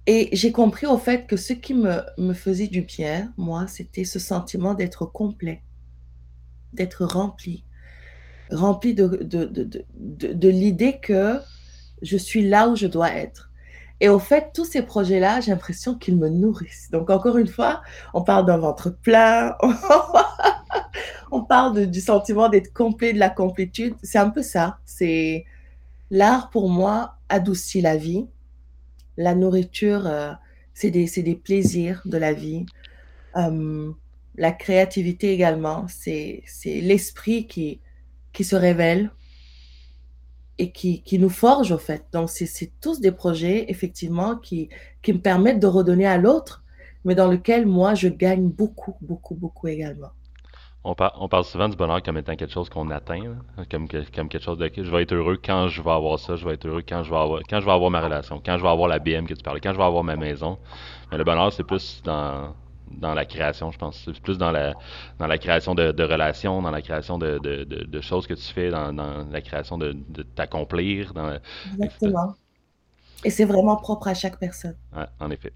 Et 0.07 0.29
j'ai 0.33 0.51
compris 0.51 0.87
au 0.87 0.97
fait 0.97 1.27
que 1.27 1.37
ce 1.37 1.53
qui 1.53 1.75
me, 1.75 2.01
faisait 2.33 2.65
du 2.65 2.81
bien, 2.81 3.31
moi, 3.37 3.67
c'était 3.67 4.05
ce 4.05 4.17
sentiment 4.17 4.73
d'être 4.73 5.05
complet, 5.05 5.61
d'être 6.73 7.05
rempli, 7.05 7.63
rempli 8.49 8.95
de- 8.95 9.19
de 9.93 10.49
l'idée 10.49 10.99
que 10.99 11.39
je 12.01 12.17
suis 12.17 12.49
là 12.49 12.69
où 12.69 12.75
je 12.75 12.87
dois 12.87 13.13
être. 13.13 13.46
Et 13.99 14.09
au 14.09 14.19
fait, 14.19 14.51
tous 14.53 14.65
ces 14.65 14.83
projets-là, 14.83 15.41
j'ai 15.41 15.51
l'impression 15.51 15.95
qu'ils 15.95 16.17
me 16.17 16.29
nourrissent. 16.29 16.89
Donc, 16.91 17.09
encore 17.09 17.37
une 17.37 17.47
fois, 17.47 17.81
on 18.13 18.21
parle 18.21 18.45
d'un 18.45 18.57
ventre 18.57 18.89
plein, 18.89 19.55
on 21.31 21.43
parle 21.43 21.87
du 21.87 21.99
sentiment 21.99 22.49
d'être 22.49 22.73
complet, 22.73 23.13
de 23.13 23.19
la 23.19 23.29
complétude. 23.29 23.95
C'est 24.03 24.19
un 24.19 24.29
peu 24.29 24.43
ça. 24.43 24.77
C'est 24.85 25.45
l'art 26.11 26.49
pour 26.49 26.69
moi 26.69 27.15
adoucit 27.29 27.81
la 27.81 27.97
vie. 27.97 28.27
La 29.17 29.33
nourriture, 29.33 30.05
euh, 30.05 30.31
c'est 30.75 30.91
des, 30.91 31.35
plaisirs 31.35 32.01
de 32.05 32.17
la 32.17 32.33
vie. 32.33 32.67
Euh, 33.35 33.91
la 34.35 34.51
créativité 34.51 35.33
également, 35.33 35.87
c'est, 35.87 36.43
l'esprit 36.65 37.47
qui 37.47 37.81
se 38.43 38.55
révèle 38.55 39.09
et 40.57 40.71
qui, 40.71 41.01
qui 41.03 41.19
nous 41.19 41.29
forge 41.29 41.71
au 41.71 41.77
fait. 41.77 42.05
Donc, 42.13 42.29
c'est, 42.29 42.71
tous 42.81 42.99
des 42.99 43.11
projets, 43.11 43.65
effectivement, 43.69 44.35
qui, 44.35 44.69
qui 45.01 45.13
me 45.13 45.19
permettent 45.19 45.59
de 45.59 45.67
redonner 45.67 46.07
à 46.07 46.17
l'autre, 46.17 46.63
mais 47.05 47.15
dans 47.15 47.27
lequel 47.27 47.65
moi, 47.65 47.93
je 47.95 48.07
gagne 48.07 48.49
beaucoup, 48.49 48.95
beaucoup, 49.01 49.35
beaucoup 49.35 49.67
également. 49.67 50.09
On, 50.83 50.95
par- 50.95 51.17
on 51.19 51.27
parle 51.27 51.43
souvent 51.43 51.67
du 51.67 51.75
bonheur 51.75 52.01
comme 52.01 52.17
étant 52.17 52.35
quelque 52.35 52.53
chose 52.53 52.69
qu'on 52.69 52.89
atteint, 52.91 53.23
là, 53.57 53.65
comme, 53.69 53.87
comme 53.89 54.29
quelque 54.29 54.39
chose 54.39 54.57
de 54.57 54.71
je 54.75 54.89
vais 54.89 55.01
être 55.03 55.13
heureux 55.13 55.37
quand 55.43 55.67
je 55.67 55.81
vais 55.81 55.91
avoir 55.91 56.17
ça, 56.17 56.35
je 56.35 56.45
vais 56.47 56.53
être 56.53 56.65
heureux 56.65 56.83
quand 56.87 57.03
je 57.03 57.09
vais 57.09 57.17
avoir, 57.17 57.41
quand 57.49 57.59
je 57.59 57.65
vais 57.65 57.71
avoir 57.71 57.91
ma 57.91 58.01
relation, 58.01 58.41
quand 58.43 58.57
je 58.57 58.63
vais 58.63 58.69
avoir 58.69 58.87
la 58.87 58.99
BM 58.99 59.25
que 59.25 59.33
tu 59.33 59.43
parlais, 59.43 59.59
quand 59.59 59.73
je 59.73 59.77
vais 59.77 59.83
avoir 59.83 60.03
ma 60.03 60.15
maison. 60.15 60.57
Mais 61.11 61.17
le 61.17 61.23
bonheur, 61.25 61.51
c'est 61.51 61.63
plus 61.63 62.01
dans, 62.03 62.53
dans 62.91 63.13
la 63.13 63.25
création, 63.25 63.71
je 63.71 63.77
pense. 63.77 64.01
C'est 64.05 64.19
plus 64.21 64.37
dans 64.37 64.51
la, 64.51 64.73
dans 65.19 65.27
la 65.27 65.37
création 65.37 65.75
de, 65.75 65.91
de 65.91 66.03
relations, 66.03 66.61
dans 66.61 66.71
la 66.71 66.81
création 66.81 67.17
de, 67.17 67.39
de, 67.39 67.63
de, 67.63 67.83
de 67.83 68.01
choses 68.01 68.27
que 68.27 68.33
tu 68.33 68.53
fais, 68.53 68.69
dans, 68.69 68.93
dans 68.93 69.27
la 69.29 69.41
création 69.41 69.77
de, 69.77 69.93
de 70.09 70.23
t'accomplir. 70.23 71.13
Dans, 71.13 71.33
etc. 71.33 71.43
Exactement. 71.73 72.33
Et 73.23 73.29
c'est 73.29 73.45
vraiment 73.45 73.75
propre 73.77 74.07
à 74.07 74.13
chaque 74.13 74.39
personne. 74.39 74.75
Ouais, 74.95 75.05
en 75.19 75.31
effet. 75.31 75.53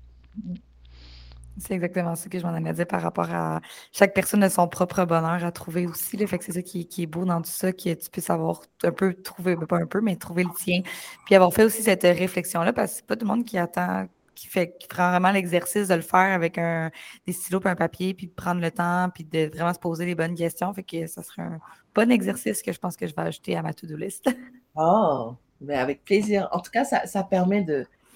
C'est 1.57 1.73
exactement 1.73 2.15
ça 2.15 2.29
que 2.29 2.39
je 2.39 2.45
m'en 2.45 2.53
allais 2.53 2.73
dire 2.73 2.87
par 2.87 3.01
rapport 3.01 3.29
à 3.29 3.59
chaque 3.91 4.13
personne 4.13 4.41
a 4.41 4.49
son 4.49 4.67
propre 4.67 5.03
bonheur 5.05 5.43
à 5.43 5.51
trouver 5.51 5.85
aussi. 5.85 6.17
Là. 6.17 6.25
Fait 6.25 6.39
que 6.39 6.45
c'est 6.45 6.53
ça 6.53 6.61
qui, 6.61 6.87
qui 6.87 7.03
est 7.03 7.07
beau 7.07 7.25
dans 7.25 7.41
tout 7.41 7.51
ça, 7.51 7.73
que 7.73 7.93
tu 7.93 8.09
puisses 8.09 8.29
avoir 8.29 8.61
un 8.83 8.91
peu 8.91 9.13
trouvé, 9.13 9.55
ben, 9.55 9.67
pas 9.67 9.77
un 9.77 9.85
peu, 9.85 10.01
mais 10.01 10.15
trouver 10.15 10.43
le 10.43 10.49
tien. 10.57 10.81
Puis 11.25 11.35
avoir 11.35 11.53
fait 11.53 11.65
aussi 11.65 11.83
cette 11.83 12.03
réflexion-là, 12.03 12.73
parce 12.73 12.91
que 12.91 12.97
c'est 12.97 13.05
pas 13.05 13.15
tout 13.15 13.25
le 13.25 13.33
monde 13.33 13.45
qui 13.45 13.57
attend, 13.57 14.07
qui 14.35 14.47
fait, 14.47 14.75
qui 14.79 14.87
prend 14.87 15.11
vraiment 15.11 15.31
l'exercice 15.31 15.87
de 15.87 15.95
le 15.95 16.01
faire 16.01 16.33
avec 16.33 16.57
un, 16.57 16.91
des 17.25 17.33
stylos 17.33 17.61
et 17.61 17.67
un 17.67 17.75
papier, 17.75 18.13
puis 18.13 18.27
de 18.27 18.33
prendre 18.33 18.61
le 18.61 18.71
temps, 18.71 19.09
puis 19.13 19.23
de 19.23 19.49
vraiment 19.53 19.73
se 19.73 19.79
poser 19.79 20.05
les 20.05 20.15
bonnes 20.15 20.35
questions. 20.35 20.73
Fait 20.73 20.83
que 20.83 21.07
ça 21.07 21.23
serait 21.23 21.43
un 21.43 21.59
bon 21.93 22.11
exercice 22.11 22.61
que 22.61 22.71
je 22.71 22.79
pense 22.79 22.95
que 22.95 23.07
je 23.07 23.15
vais 23.15 23.23
ajouter 23.23 23.55
à 23.55 23.61
ma 23.61 23.73
to-do 23.73 23.95
list. 23.95 24.25
Oh, 24.73 25.35
mais 25.59 25.75
avec 25.75 26.05
plaisir. 26.05 26.47
En 26.53 26.61
tout 26.61 26.71
cas, 26.71 26.85
ça, 26.85 27.05
ça 27.05 27.23
permet 27.23 27.65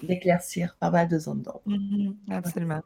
d'éclaircir 0.02 0.74
pas 0.80 0.88
mal 0.88 1.06
de 1.06 1.18
zones 1.18 1.42
d'ombre. 1.42 1.60
Mhm, 1.66 2.16
absolument. 2.30 2.80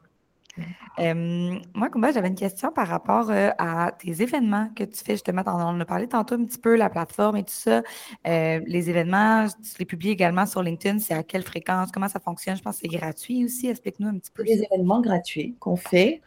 Euh, 0.99 1.59
moi, 1.73 1.89
Kumba, 1.89 2.11
j'avais 2.11 2.27
une 2.27 2.35
question 2.35 2.71
par 2.71 2.87
rapport 2.87 3.29
euh, 3.29 3.49
à 3.57 3.91
tes 3.97 4.21
événements 4.21 4.69
que 4.75 4.83
tu 4.83 5.03
fais 5.03 5.13
justement. 5.13 5.41
On 5.45 5.51
en 5.51 5.79
a 5.79 5.85
parlé 5.85 6.07
tantôt 6.07 6.35
un 6.35 6.43
petit 6.43 6.57
peu, 6.57 6.75
la 6.75 6.89
plateforme 6.89 7.37
et 7.37 7.43
tout 7.43 7.53
ça. 7.53 7.81
Euh, 8.27 8.59
les 8.65 8.89
événements, 8.89 9.47
tu 9.47 9.79
les 9.79 9.85
publies 9.85 10.09
également 10.09 10.45
sur 10.45 10.61
LinkedIn. 10.61 10.99
C'est 10.99 11.13
à 11.13 11.23
quelle 11.23 11.43
fréquence? 11.43 11.91
Comment 11.91 12.09
ça 12.09 12.19
fonctionne? 12.19 12.57
Je 12.57 12.61
pense 12.61 12.75
que 12.75 12.81
c'est 12.81 12.97
gratuit 12.97 13.45
aussi. 13.45 13.67
Explique-nous 13.67 14.09
un 14.09 14.17
petit 14.17 14.31
peu. 14.31 14.43
des 14.43 14.63
événements 14.71 15.01
gratuits 15.01 15.55
qu'on 15.59 15.77
fait. 15.77 16.21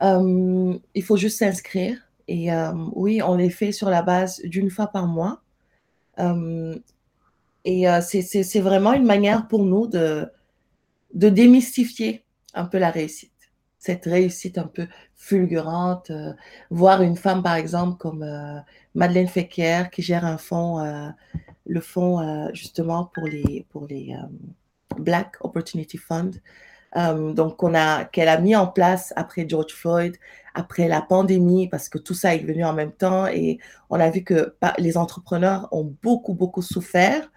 Il 0.00 1.02
faut 1.04 1.16
juste 1.16 1.38
s'inscrire. 1.38 1.98
Et 2.28 2.50
oui, 2.94 3.22
on 3.22 3.36
les 3.36 3.50
fait 3.50 3.72
sur 3.72 3.90
la 3.90 4.02
base 4.02 4.40
d'une 4.42 4.70
fois 4.70 4.88
par 4.88 5.06
mois. 5.06 5.42
Et 7.64 7.86
c'est 8.00 8.60
vraiment 8.60 8.94
une 8.94 9.06
manière 9.06 9.48
pour 9.48 9.64
nous 9.64 9.86
de, 9.86 10.26
de 11.14 11.28
démystifier 11.28 12.24
un 12.54 12.64
peu 12.64 12.78
la 12.78 12.90
réussite. 12.90 13.32
Cette 13.78 14.04
réussite 14.06 14.58
un 14.58 14.66
peu 14.66 14.86
fulgurante. 15.16 16.10
euh, 16.10 16.32
voir 16.70 17.02
une 17.02 17.16
femme, 17.16 17.42
par 17.42 17.54
exemple, 17.56 17.96
comme 17.98 18.22
euh, 18.22 18.58
Madeleine 18.94 19.28
Fecker, 19.28 19.90
qui 19.90 20.02
gère 20.02 20.24
un 20.24 20.38
fonds, 20.38 20.80
euh, 20.80 21.08
le 21.66 21.80
fonds 21.80 22.48
justement 22.54 23.06
pour 23.14 23.26
les, 23.26 23.66
pour 23.70 23.86
les 23.86 24.14
Black 24.98 25.36
Opportunity 25.40 25.98
Fund. 25.98 26.40
A, 26.92 27.14
qu'elle 28.12 28.28
a 28.28 28.40
mis 28.40 28.56
en 28.56 28.66
place 28.66 29.12
après 29.14 29.46
George 29.48 29.72
Floyd, 29.72 30.16
après 30.54 30.88
la 30.88 31.02
pandémie, 31.02 31.68
parce 31.68 31.88
que 31.90 31.98
tout 31.98 32.14
ça 32.14 32.34
est 32.34 32.38
venu 32.38 32.64
en 32.64 32.72
même 32.72 32.92
temps 32.92 33.26
et 33.26 33.58
on 33.90 34.00
a 34.00 34.08
vu 34.10 34.24
que 34.24 34.56
pa- 34.60 34.74
les 34.78 34.96
entrepreneurs 34.96 35.68
ont 35.70 35.94
beaucoup, 36.02 36.34
beaucoup 36.34 36.62
souffert, 36.62 37.30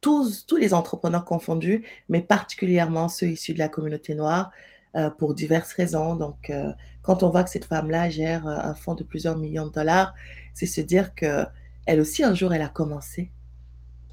tous, 0.00 0.46
tous 0.46 0.56
les 0.56 0.74
entrepreneurs 0.74 1.24
confondus, 1.24 1.84
mais 2.08 2.22
particulièrement 2.22 3.08
ceux 3.08 3.28
issus 3.28 3.54
de 3.54 3.58
la 3.58 3.68
communauté 3.68 4.14
noire, 4.14 4.50
euh, 4.96 5.10
pour 5.10 5.34
diverses 5.34 5.72
raisons. 5.72 6.16
Donc, 6.16 6.48
euh, 6.50 6.72
quand 7.02 7.22
on 7.22 7.30
voit 7.30 7.44
que 7.44 7.50
cette 7.50 7.66
femme-là 7.66 8.08
gère 8.08 8.46
euh, 8.46 8.56
un 8.56 8.74
fonds 8.74 8.94
de 8.94 9.04
plusieurs 9.04 9.36
millions 9.36 9.66
de 9.66 9.72
dollars, 9.72 10.14
c'est 10.54 10.66
se 10.66 10.80
dire 10.80 11.14
que 11.14 11.44
elle 11.86 12.00
aussi, 12.00 12.24
un 12.24 12.34
jour, 12.34 12.54
elle 12.54 12.62
a 12.62 12.68
commencé 12.68 13.30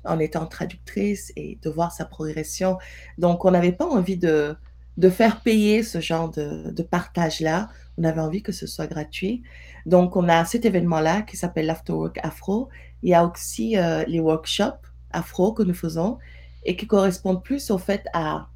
en 0.03 0.19
étant 0.19 0.45
traductrice 0.45 1.31
et 1.35 1.57
de 1.61 1.69
voir 1.69 1.91
sa 1.91 2.05
progression. 2.05 2.77
Donc, 3.17 3.45
on 3.45 3.51
n'avait 3.51 3.71
pas 3.71 3.85
envie 3.85 4.17
de, 4.17 4.55
de 4.97 5.09
faire 5.09 5.41
payer 5.41 5.81
ce 5.81 5.99
genre 6.01 6.29
de, 6.29 6.71
de 6.71 6.83
partage-là. 6.83 7.69
On 7.97 8.03
avait 8.03 8.21
envie 8.21 8.43
que 8.43 8.51
ce 8.51 8.67
soit 8.67 8.87
gratuit. 8.87 9.43
Donc, 9.85 10.15
on 10.15 10.27
a 10.29 10.45
cet 10.45 10.65
événement-là 10.65 11.21
qui 11.21 11.37
s'appelle 11.37 11.65
l'Afterwork 11.65 12.19
Afro. 12.23 12.69
Il 13.01 13.09
y 13.09 13.13
a 13.13 13.25
aussi 13.25 13.75
les 14.07 14.19
workshops 14.19 14.85
afro 15.11 15.53
que 15.53 15.63
nous 15.63 15.73
faisons 15.73 16.17
et 16.65 16.75
qui 16.75 16.87
correspondent 16.87 17.43
plus 17.43 17.71
au 17.71 17.77
fait 17.77 18.05
à 18.13 18.49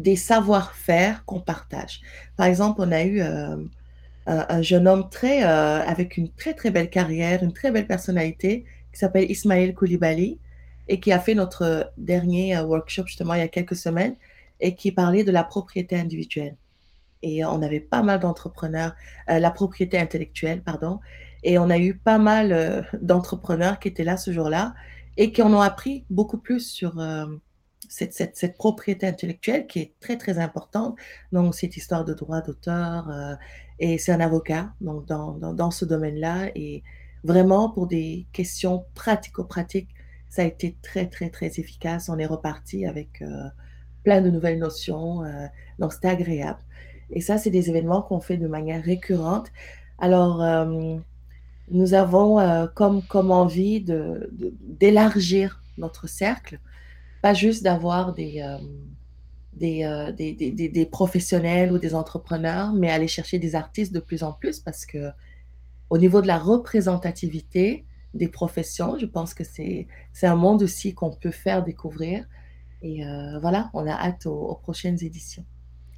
des 0.00 0.16
savoir-faire 0.16 1.24
qu'on 1.26 1.40
partage. 1.40 2.00
Par 2.36 2.46
exemple, 2.46 2.80
on 2.82 2.90
a 2.90 3.02
eu 3.04 3.20
euh, 3.20 3.56
un, 4.26 4.46
un 4.48 4.62
jeune 4.62 4.88
homme 4.88 5.08
très, 5.10 5.44
euh, 5.44 5.82
avec 5.84 6.16
une 6.16 6.30
très, 6.32 6.54
très 6.54 6.70
belle 6.70 6.88
carrière, 6.88 7.42
une 7.42 7.52
très 7.52 7.70
belle 7.70 7.86
personnalité, 7.86 8.64
qui 8.92 8.98
s'appelle 8.98 9.30
Ismaël 9.30 9.74
Koulibaly, 9.74 10.38
et 10.88 10.98
qui 11.00 11.12
a 11.12 11.20
fait 11.20 11.34
notre 11.34 11.92
dernier 11.98 12.56
euh, 12.56 12.64
workshop 12.64 13.06
justement 13.06 13.34
il 13.34 13.40
y 13.40 13.42
a 13.42 13.48
quelques 13.48 13.76
semaines, 13.76 14.16
et 14.60 14.74
qui 14.74 14.90
parlait 14.90 15.24
de 15.24 15.30
la 15.30 15.44
propriété 15.44 15.96
individuelle. 15.96 16.56
Et 17.22 17.44
on 17.44 17.60
avait 17.60 17.80
pas 17.80 18.02
mal 18.02 18.20
d'entrepreneurs, 18.20 18.94
la 19.28 19.50
propriété 19.50 19.98
intellectuelle, 19.98 20.62
pardon, 20.62 21.00
et 21.42 21.58
on 21.58 21.68
a 21.68 21.78
eu 21.78 21.94
pas 21.94 22.16
mal 22.16 22.86
d'entrepreneurs 23.02 23.78
qui 23.78 23.88
étaient 23.88 24.04
là 24.04 24.16
ce 24.16 24.32
jour-là, 24.32 24.74
et 25.18 25.30
qui 25.32 25.42
en 25.42 25.52
ont 25.52 25.60
appris 25.60 26.04
beaucoup 26.08 26.38
plus 26.38 26.60
sur 26.60 26.98
cette, 27.90 28.14
cette, 28.14 28.56
propriété 28.56 29.04
intellectuelle 29.06 29.66
qui 29.66 29.80
est 29.80 29.92
très, 29.98 30.16
très 30.16 30.38
importante. 30.38 30.96
Donc, 31.32 31.56
cette 31.56 31.76
histoire 31.76 32.04
de 32.04 32.14
droit 32.14 32.40
d'auteur, 32.40 33.10
euh, 33.10 33.34
et 33.80 33.98
c'est 33.98 34.12
un 34.12 34.20
avocat 34.20 34.72
donc 34.80 35.06
dans, 35.06 35.32
dans, 35.32 35.52
dans 35.52 35.72
ce 35.72 35.84
domaine-là. 35.84 36.50
Et 36.54 36.84
vraiment, 37.24 37.68
pour 37.68 37.88
des 37.88 38.26
questions 38.32 38.84
pratico-pratiques, 38.94 39.90
ça 40.28 40.42
a 40.42 40.44
été 40.44 40.76
très, 40.82 41.08
très, 41.08 41.30
très 41.30 41.48
efficace. 41.58 42.08
On 42.08 42.18
est 42.18 42.26
reparti 42.26 42.86
avec 42.86 43.20
euh, 43.22 43.48
plein 44.04 44.20
de 44.22 44.30
nouvelles 44.30 44.60
notions. 44.60 45.24
euh, 45.24 45.46
donc, 45.80 45.92
c'était 45.92 46.08
agréable. 46.08 46.60
Et 47.10 47.20
ça, 47.20 47.38
c'est 47.38 47.50
des 47.50 47.70
événements 47.70 48.02
qu'on 48.02 48.20
fait 48.20 48.36
de 48.36 48.46
manière 48.46 48.84
récurrente. 48.84 49.48
Alors, 49.98 50.38
nous 51.70 51.94
avons 51.94 52.68
comme, 52.74 53.02
comme 53.02 53.32
envie 53.32 53.80
de, 53.80 54.30
de- 54.32 54.54
d'élargir 54.60 55.60
notre 55.76 56.06
cercle, 56.06 56.60
pas 57.22 57.34
juste 57.34 57.62
d'avoir 57.62 58.12
des, 58.14 58.40
euh, 58.42 58.58
des, 59.52 59.84
euh, 59.84 60.12
des, 60.12 60.32
des, 60.32 60.50
des- 60.52 60.68
des 60.68 60.86
professionnels 60.86 61.72
ou 61.72 61.78
des 61.78 61.94
entrepreneurs, 61.94 62.72
mais 62.72 62.90
aller 62.90 63.08
chercher 63.08 63.38
des 63.38 63.54
artistes 63.54 63.92
de 63.92 64.00
plus 64.00 64.22
en 64.22 64.32
plus 64.32 64.60
parce 64.60 64.86
que 64.86 65.10
au 65.90 65.98
niveau 65.98 66.22
de 66.22 66.26
la 66.28 66.38
représentativité 66.38 67.84
des 68.14 68.28
professions, 68.28 68.98
je 68.98 69.06
pense 69.06 69.34
que 69.34 69.44
c'est, 69.44 69.86
un 70.22 70.36
monde 70.36 70.62
aussi 70.62 70.94
qu'on 70.94 71.10
peut 71.10 71.30
faire 71.30 71.62
découvrir. 71.64 72.24
Et 72.82 73.04
euh, 73.06 73.38
voilà, 73.40 73.70
on 73.74 73.86
a 73.86 73.92
hâte 73.92 74.26
aux, 74.26 74.32
aux 74.52 74.54
prochaines 74.56 75.02
éditions. 75.02 75.44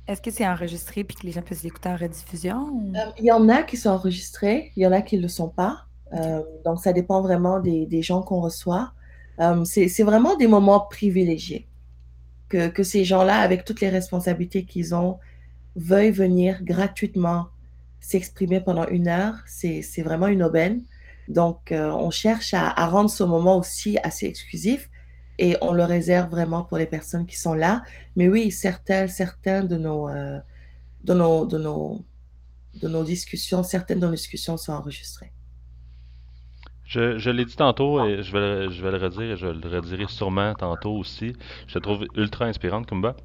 Est-ce 0.09 0.21
que 0.21 0.31
c'est 0.31 0.47
enregistré 0.49 1.05
puis 1.05 1.17
que 1.17 1.25
les 1.27 1.33
gens 1.33 1.43
peuvent 1.43 1.63
l'écouter 1.63 1.89
en 1.89 1.97
rediffusion? 1.97 2.57
ou- 2.73 2.93
Il 3.19 3.25
y 3.25 3.33
en 3.33 3.49
a 3.49 3.63
qui 3.63 3.77
sont 3.77 3.91
enregistrés, 3.91 4.73
il 4.77 4.83
y 4.83 4.87
en 4.87 4.93
a 4.93 5.01
qui 5.03 5.17
ne 5.17 5.23
le 5.23 5.29
sont 5.29 5.49
pas. 5.49 5.87
Euh, 6.13 6.43
donc, 6.65 6.81
ça 6.81 6.93
dépend 6.93 7.23
vraiment 7.23 7.61
des, 7.61 7.87
des 7.87 8.03
gens 8.03 8.23
qu'on 8.23 8.41
reçoit. 8.41 8.93
Euh, 9.41 9.65
c'est 9.65 10.03
vraiment 10.03 10.37
des 10.37 10.47
moments 10.47 10.81
privilégiés 10.81 11.69
que, 12.49 12.83
ces 12.83 13.05
gens-là, 13.05 13.39
avec 13.39 13.65
toutes 13.65 13.81
les 13.81 13.89
responsabilités 13.89 14.65
qu'ils 14.65 14.95
ont, 14.95 15.19
veuillent 15.75 16.11
venir 16.11 16.63
gratuitement 16.63 17.49
s'exprimer 17.99 18.61
pendant 18.61 18.87
une 18.89 19.09
heure. 19.09 19.37
C'est 19.47 20.03
vraiment 20.03 20.27
une 20.27 20.43
aubaine. 20.43 20.83
Donc, 21.29 21.73
euh, 21.73 21.91
on 21.91 22.11
cherche 22.11 22.53
à, 22.53 22.87
rendre 22.87 23.09
ce 23.09 23.25
moment 23.25 23.57
aussi 23.57 23.97
assez 24.03 24.27
exclusif 24.27 24.91
et 25.39 25.57
on 25.63 25.73
le 25.73 25.85
réserve 25.85 26.31
vraiment 26.31 26.63
pour 26.63 26.77
les 26.77 26.87
personnes 26.87 27.27
qui 27.27 27.39
sont 27.39 27.55
là. 27.55 27.83
Mais 28.17 28.29
oui, 28.29 28.51
certains, 28.51 29.07
certains 29.07 29.65
euh, 29.65 30.41
de 31.05 31.15
nos, 31.15 31.47
de 31.47 31.59
nos, 31.59 32.05
de 32.75 32.89
nos 32.89 33.05
discussions, 33.05 33.63
certaines 33.63 34.01
de 34.01 34.07
nos 34.07 34.13
discussions 34.13 34.59
sont 34.59 34.73
enregistrées. 34.73 35.33
Je, 36.93 37.19
je 37.19 37.31
l'ai 37.31 37.45
dit 37.45 37.57
tantôt 37.57 38.05
et 38.07 38.23
je 38.23 38.33
vais, 38.33 38.41
le- 38.41 38.71
je 38.71 38.83
vais 38.83 38.91
le 38.91 38.99
redire 38.99 39.31
et 39.33 39.37
je 39.37 39.47
le 39.47 39.69
redirai 39.77 40.07
sûrement 40.09 40.55
tantôt 40.55 40.93
aussi. 41.03 41.33
Je 41.67 41.75
te 41.75 41.79
trouve 41.79 42.07
ultra 42.15 42.45
inspirante, 42.47 42.87
Kumba. 42.87 43.17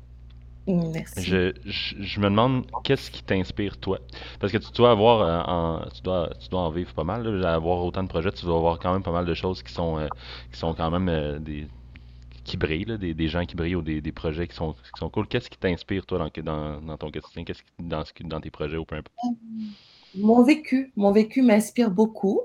Merci. 0.67 1.29
Je, 1.29 1.53
je, 1.65 1.95
je 2.01 2.19
me 2.19 2.25
demande 2.29 2.65
qu'est-ce 2.83 3.09
qui 3.11 3.23
t'inspire 3.23 3.77
toi? 3.77 3.99
Parce 4.39 4.51
que 4.53 4.57
tu 4.57 4.71
dois 4.71 4.91
avoir 4.91 5.21
euh, 5.21 5.41
en, 5.55 5.89
tu 5.89 6.01
dois, 6.01 6.29
tu 6.39 6.49
dois 6.49 6.61
en 6.61 6.69
vivre 6.69 6.93
pas 6.93 7.03
mal, 7.03 7.23
là, 7.27 7.55
avoir 7.55 7.83
autant 7.83 8.03
de 8.03 8.07
projets, 8.07 8.31
tu 8.31 8.45
dois 8.45 8.57
avoir 8.57 8.79
quand 8.79 8.93
même 8.93 9.03
pas 9.03 9.11
mal 9.11 9.25
de 9.25 9.33
choses 9.33 9.63
qui 9.63 9.73
sont, 9.73 9.97
euh, 9.97 10.07
qui 10.51 10.59
sont 10.59 10.73
quand 10.73 10.91
même 10.91 11.09
euh, 11.09 11.39
des, 11.39 11.67
qui 12.45 12.57
brillent, 12.57 12.85
là, 12.85 12.97
des, 12.97 13.13
des 13.13 13.27
gens 13.29 13.45
qui 13.45 13.55
brillent 13.55 13.75
ou 13.75 13.81
des, 13.81 14.01
des 14.01 14.11
projets 14.13 14.47
qui 14.47 14.55
sont, 14.55 14.73
qui 14.73 14.99
sont 14.99 15.09
cool. 15.09 15.27
Qu'est-ce 15.27 15.49
qui 15.49 15.57
t'inspire 15.57 16.05
toi 16.05 16.19
dans, 16.19 16.43
dans, 16.43 16.81
dans 16.81 16.97
ton 16.97 17.11
quotidien? 17.11 17.43
Qu'est-ce 17.45 17.63
qui, 17.63 17.71
dans, 17.79 18.03
dans 18.25 18.41
tes 18.41 18.51
projets 18.51 18.77
ou 18.77 18.85
peu 18.85 18.95
importe? 18.95 19.15
Mon 20.15 20.43
vécu, 20.43 20.91
mon 20.95 21.11
vécu 21.11 21.41
m'inspire 21.41 21.91
beaucoup 21.91 22.41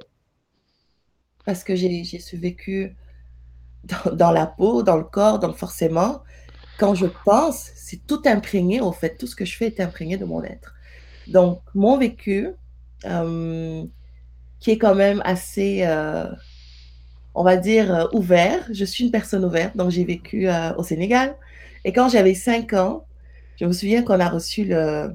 parce 1.44 1.64
que 1.64 1.74
j'ai 1.76 2.04
ce 2.04 2.36
vécu 2.36 2.96
dans, 3.84 4.14
dans 4.16 4.32
la 4.32 4.46
peau, 4.46 4.82
dans 4.82 4.96
le 4.96 5.04
corps, 5.04 5.38
donc 5.38 5.56
forcément, 5.56 6.22
quand 6.78 6.94
je 6.94 7.06
pense, 7.06 7.70
c'est 7.76 8.06
tout 8.06 8.22
imprégné, 8.26 8.80
au 8.80 8.92
fait, 8.92 9.16
tout 9.18 9.26
ce 9.26 9.36
que 9.36 9.44
je 9.46 9.56
fais 9.56 9.66
est 9.68 9.80
imprégné 9.80 10.18
de 10.18 10.24
mon 10.26 10.42
être. 10.44 10.74
Donc, 11.26 11.62
mon 11.74 11.98
vécu, 11.98 12.50
euh, 13.06 13.84
qui 14.60 14.72
est 14.72 14.78
quand 14.78 14.94
même 14.96 15.22
assez, 15.24 15.84
euh, 15.86 16.26
on 17.34 17.42
va 17.44 17.56
dire, 17.56 17.94
euh, 17.94 18.06
ouvert. 18.12 18.66
Je 18.72 18.84
suis 18.84 19.04
une 19.04 19.10
personne 19.10 19.44
ouverte, 19.44 19.76
donc 19.76 19.90
j'ai 19.90 20.04
vécu 20.04 20.48
euh, 20.48 20.74
au 20.76 20.82
Sénégal. 20.82 21.36
Et 21.84 21.92
quand 21.92 22.08
j'avais 22.08 22.34
5 22.34 22.72
ans, 22.74 23.06
je 23.56 23.64
me 23.66 23.72
souviens 23.72 24.02
qu'on 24.02 24.20
a 24.20 24.28
reçu 24.28 24.64
le, 24.64 25.10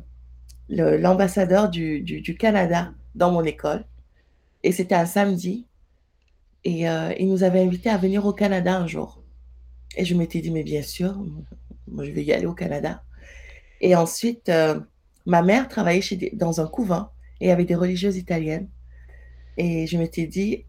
le- 0.70 0.98
l'ambassadeur 0.98 1.70
du, 1.70 2.02
du- 2.02 2.22
du 2.22 2.38
Canada 2.38 2.94
dans 3.16 3.32
mon 3.32 3.44
école. 3.46 3.86
Et 4.64 4.74
c'était 4.74 4.96
un 4.96 5.08
samedi. 5.08 5.67
Et 6.68 6.90
euh, 6.90 7.14
il 7.18 7.30
nous 7.30 7.44
avait 7.44 7.62
invités 7.62 7.90
à 7.90 7.96
venir 7.96 8.26
au 8.26 8.34
Canada 8.34 8.76
un 8.78 8.88
jour. 8.88 9.24
Et 9.96 10.04
je 10.04 10.14
m'étais 10.16 10.42
dit, 10.42 10.52
mais 10.52 10.64
bien 10.64 10.82
sûr, 10.82 11.16
moi, 11.88 12.04
je 12.04 12.12
vais 12.12 12.26
y 12.26 12.34
aller 12.34 12.46
au 12.46 12.54
Canada. 12.54 13.04
Et 13.80 13.96
ensuite, 13.96 14.50
euh, 14.50 14.78
ma 15.26 15.42
mère 15.44 15.70
travaillait 15.70 16.02
dans 16.34 16.60
un 16.60 16.68
couvent 16.68 17.08
et 17.40 17.52
avait 17.52 17.64
des 17.64 17.74
religieuses 17.74 18.18
italiennes. 18.18 18.68
Et 19.56 19.88
je 19.88 19.98
m'étais 19.98 20.28
dit, 20.28 20.66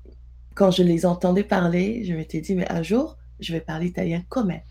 quand 0.54 0.70
je 0.70 0.84
les 0.84 1.04
entendais 1.04 1.42
parler, 1.42 2.04
je 2.04 2.14
m'étais 2.14 2.40
dit, 2.42 2.54
mais 2.54 2.70
un 2.70 2.84
jour, 2.84 3.18
je 3.40 3.52
vais 3.52 3.60
parler 3.60 3.88
italien 3.88 4.22
comme 4.28 4.52
elles. 4.52 4.64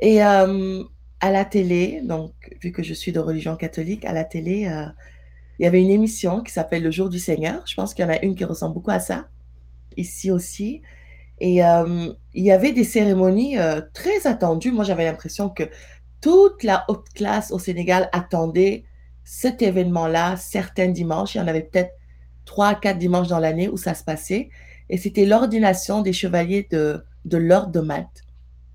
Et 0.00 0.22
euh, 0.22 0.84
à 1.20 1.30
la 1.30 1.46
télé, 1.46 2.02
donc, 2.04 2.34
vu 2.60 2.72
que 2.72 2.82
je 2.82 2.92
suis 2.92 3.12
de 3.12 3.20
religion 3.20 3.56
catholique, 3.56 4.04
à 4.04 4.12
la 4.12 4.24
télé, 4.24 4.66
euh, 4.66 4.84
il 5.58 5.62
y 5.62 5.66
avait 5.66 5.80
une 5.80 5.88
émission 5.88 6.42
qui 6.42 6.52
s'appelle 6.52 6.82
Le 6.82 6.90
Jour 6.90 7.08
du 7.08 7.18
Seigneur. 7.18 7.62
Je 7.66 7.74
pense 7.74 7.94
qu'il 7.94 8.04
y 8.04 8.06
en 8.06 8.10
a 8.10 8.20
une 8.20 8.34
qui 8.34 8.44
ressemble 8.44 8.74
beaucoup 8.74 8.90
à 8.90 9.00
ça, 9.00 9.30
ici 9.96 10.30
aussi. 10.30 10.82
Et 11.40 11.64
euh, 11.64 12.12
il 12.32 12.44
y 12.44 12.52
avait 12.52 12.72
des 12.72 12.84
cérémonies 12.84 13.58
euh, 13.58 13.80
très 13.92 14.26
attendues. 14.26 14.72
Moi, 14.72 14.84
j'avais 14.84 15.04
l'impression 15.04 15.48
que 15.48 15.64
toute 16.20 16.62
la 16.62 16.84
haute 16.88 17.08
classe 17.14 17.50
au 17.50 17.58
Sénégal 17.58 18.08
attendait 18.12 18.84
cet 19.24 19.62
événement-là, 19.62 20.36
certains 20.36 20.88
dimanches. 20.88 21.34
Il 21.34 21.38
y 21.38 21.40
en 21.40 21.48
avait 21.48 21.62
peut-être 21.62 21.92
trois, 22.44 22.74
quatre 22.74 22.98
dimanches 22.98 23.28
dans 23.28 23.38
l'année 23.38 23.68
où 23.68 23.76
ça 23.76 23.94
se 23.94 24.04
passait. 24.04 24.50
Et 24.88 24.98
c'était 24.98 25.26
l'ordination 25.26 26.02
des 26.02 26.12
chevaliers 26.12 26.68
de, 26.70 27.02
l'ordre 27.30 27.72
de 27.72 27.80
Malte. 27.80 28.22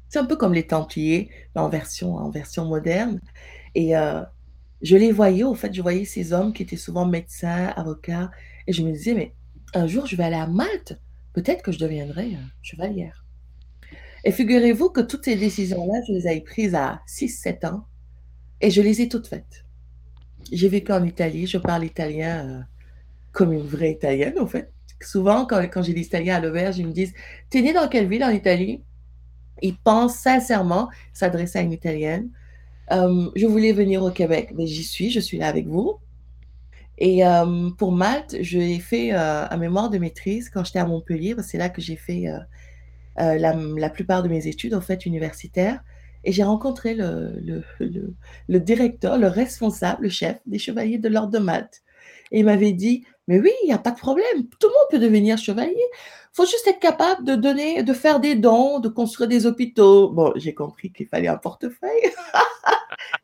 C'est 0.10 0.19
un 0.19 0.25
peu 0.25 0.36
comme 0.36 0.53
les 0.53 0.65
Templiers, 0.65 1.29
mais 1.55 1.62
en 1.62 1.69
version, 1.69 2.15
en 2.15 2.29
version 2.29 2.65
moderne. 2.65 3.19
Et 3.75 3.95
euh, 3.95 4.21
je 4.82 4.97
les 4.97 5.12
voyais, 5.12 5.43
au 5.43 5.53
fait, 5.53 5.73
je 5.73 5.82
voyais 5.82 6.05
ces 6.05 6.34
hommes 6.34 6.51
qui 6.51 6.63
étaient 6.63 6.77
souvent 6.77 7.05
médecins, 7.05 7.67
avocats. 7.75 8.32
Et 8.65 8.73
je 8.73 8.84
me 8.84 8.91
disais, 8.91 9.13
mais 9.13 9.36
un 9.75 9.86
jour, 9.86 10.08
je 10.08 10.15
vais 10.15 10.23
aller 10.23 10.36
à 10.36 10.47
Malte. 10.47 10.99
Peut-être 11.39 11.62
que 11.62 11.71
je 11.71 11.80
deviendrai 11.80 12.36
chevalière. 12.62 13.23
Et 14.25 14.34
figurez-vous 14.34 14.89
que 14.89 14.99
toutes 14.99 15.23
ces 15.23 15.38
décisions-là, 15.38 16.02
je 16.06 16.12
les 16.12 16.28
avais 16.28 16.41
prises 16.41 16.75
à 16.75 17.02
6-7 17.08 17.65
ans 17.65 17.86
et 18.60 18.69
je 18.69 18.82
les 18.82 19.02
ai 19.02 19.08
toutes 19.08 19.28
faites. 19.28 19.63
J'ai 20.52 20.67
vécu 20.67 20.91
en 20.91 21.02
Italie, 21.06 21.47
je 21.47 21.58
parle 21.58 21.86
italien 21.86 22.45
euh, 22.45 22.62
comme 23.32 23.54
une 23.54 23.65
vraie 23.65 23.91
italienne, 23.91 24.38
en 24.38 24.47
fait. 24.47 24.73
Souvent, 24.99 25.45
quand, 25.45 25.62
quand 25.71 25.82
j'ai 25.82 25.93
des 25.93 26.30
à 26.30 26.41
l'auberge, 26.41 26.78
ils 26.78 26.86
me 26.86 26.91
disent 26.91 27.13
T'es 27.49 27.62
né 27.62 27.71
dans 27.71 27.88
quelle 27.88 28.10
ville 28.10 28.25
en 28.25 28.32
Italie 28.32 28.84
Ils 29.62 29.78
pensent 29.78 30.17
sincèrement 30.17 30.89
s'adresser 31.13 31.60
à 31.60 31.62
une 31.62 31.71
italienne. 31.71 32.32
Euh, 32.91 33.30
je 33.34 33.45
voulais 33.45 33.71
venir 33.71 34.04
au 34.04 34.12
Québec, 34.12 34.52
mais 34.58 34.67
j'y 34.67 34.84
suis, 34.84 35.10
je 35.10 35.21
suis 35.21 35.38
là 35.38 35.47
avec 35.47 35.67
vous. 35.67 35.99
Et 36.99 37.25
euh, 37.25 37.69
pour 37.77 37.91
Malte, 37.91 38.35
j'ai 38.41 38.77
fait 38.79 39.13
euh, 39.13 39.47
un 39.49 39.57
mémoire 39.57 39.89
de 39.89 39.97
maîtrise 39.97 40.49
quand 40.49 40.63
j'étais 40.63 40.79
à 40.79 40.85
Montpellier, 40.85 41.33
parce 41.33 41.47
que 41.47 41.51
c'est 41.51 41.57
là 41.57 41.69
que 41.69 41.81
j'ai 41.81 41.95
fait 41.95 42.25
la, 43.17 43.89
plupart 43.89 44.21
de 44.21 44.29
mes 44.29 44.47
études, 44.47 44.73
en 44.73 44.81
fait, 44.81 45.05
universitaires. 45.05 45.81
Et 46.25 46.33
j'ai 46.33 46.43
rencontré 46.43 46.93
le, 46.95 47.63
le 47.79 48.59
directeur, 48.59 49.17
le 49.17 49.27
responsable, 49.27 50.03
le 50.03 50.09
chef 50.09 50.38
des 50.45 50.59
chevaliers 50.59 50.97
de 50.97 51.09
l'ordre 51.09 51.31
de 51.31 51.39
Malte. 51.39 51.81
Et 52.31 52.39
il 52.39 52.45
m'avait 52.45 52.73
dit, 52.73 53.05
mais 53.29 53.39
oui, 53.39 53.51
il 53.63 53.67
n'y 53.67 53.73
a 53.73 53.77
pas 53.77 53.91
de 53.91 53.97
problème, 53.97 54.47
tout 54.59 54.67
le 54.67 54.73
monde 54.73 54.88
peut 54.89 54.99
devenir 54.99 55.38
chevalier. 55.38 55.75
Il 55.75 56.35
faut 56.35 56.45
juste 56.45 56.67
être 56.67 56.79
capable 56.79 57.23
de 57.23 57.35
donner, 57.35 57.83
de 57.83 57.93
faire 57.93 58.19
des 58.19 58.35
dons, 58.35 58.79
de 58.79 58.89
construire 58.89 59.29
des 59.29 59.45
hôpitaux. 59.45 60.09
Bon, 60.09 60.33
j'ai 60.35 60.55
compris 60.55 60.91
qu'il 60.91 61.07
fallait 61.07 61.27
un 61.27 61.38
portefeuille. 61.38 62.12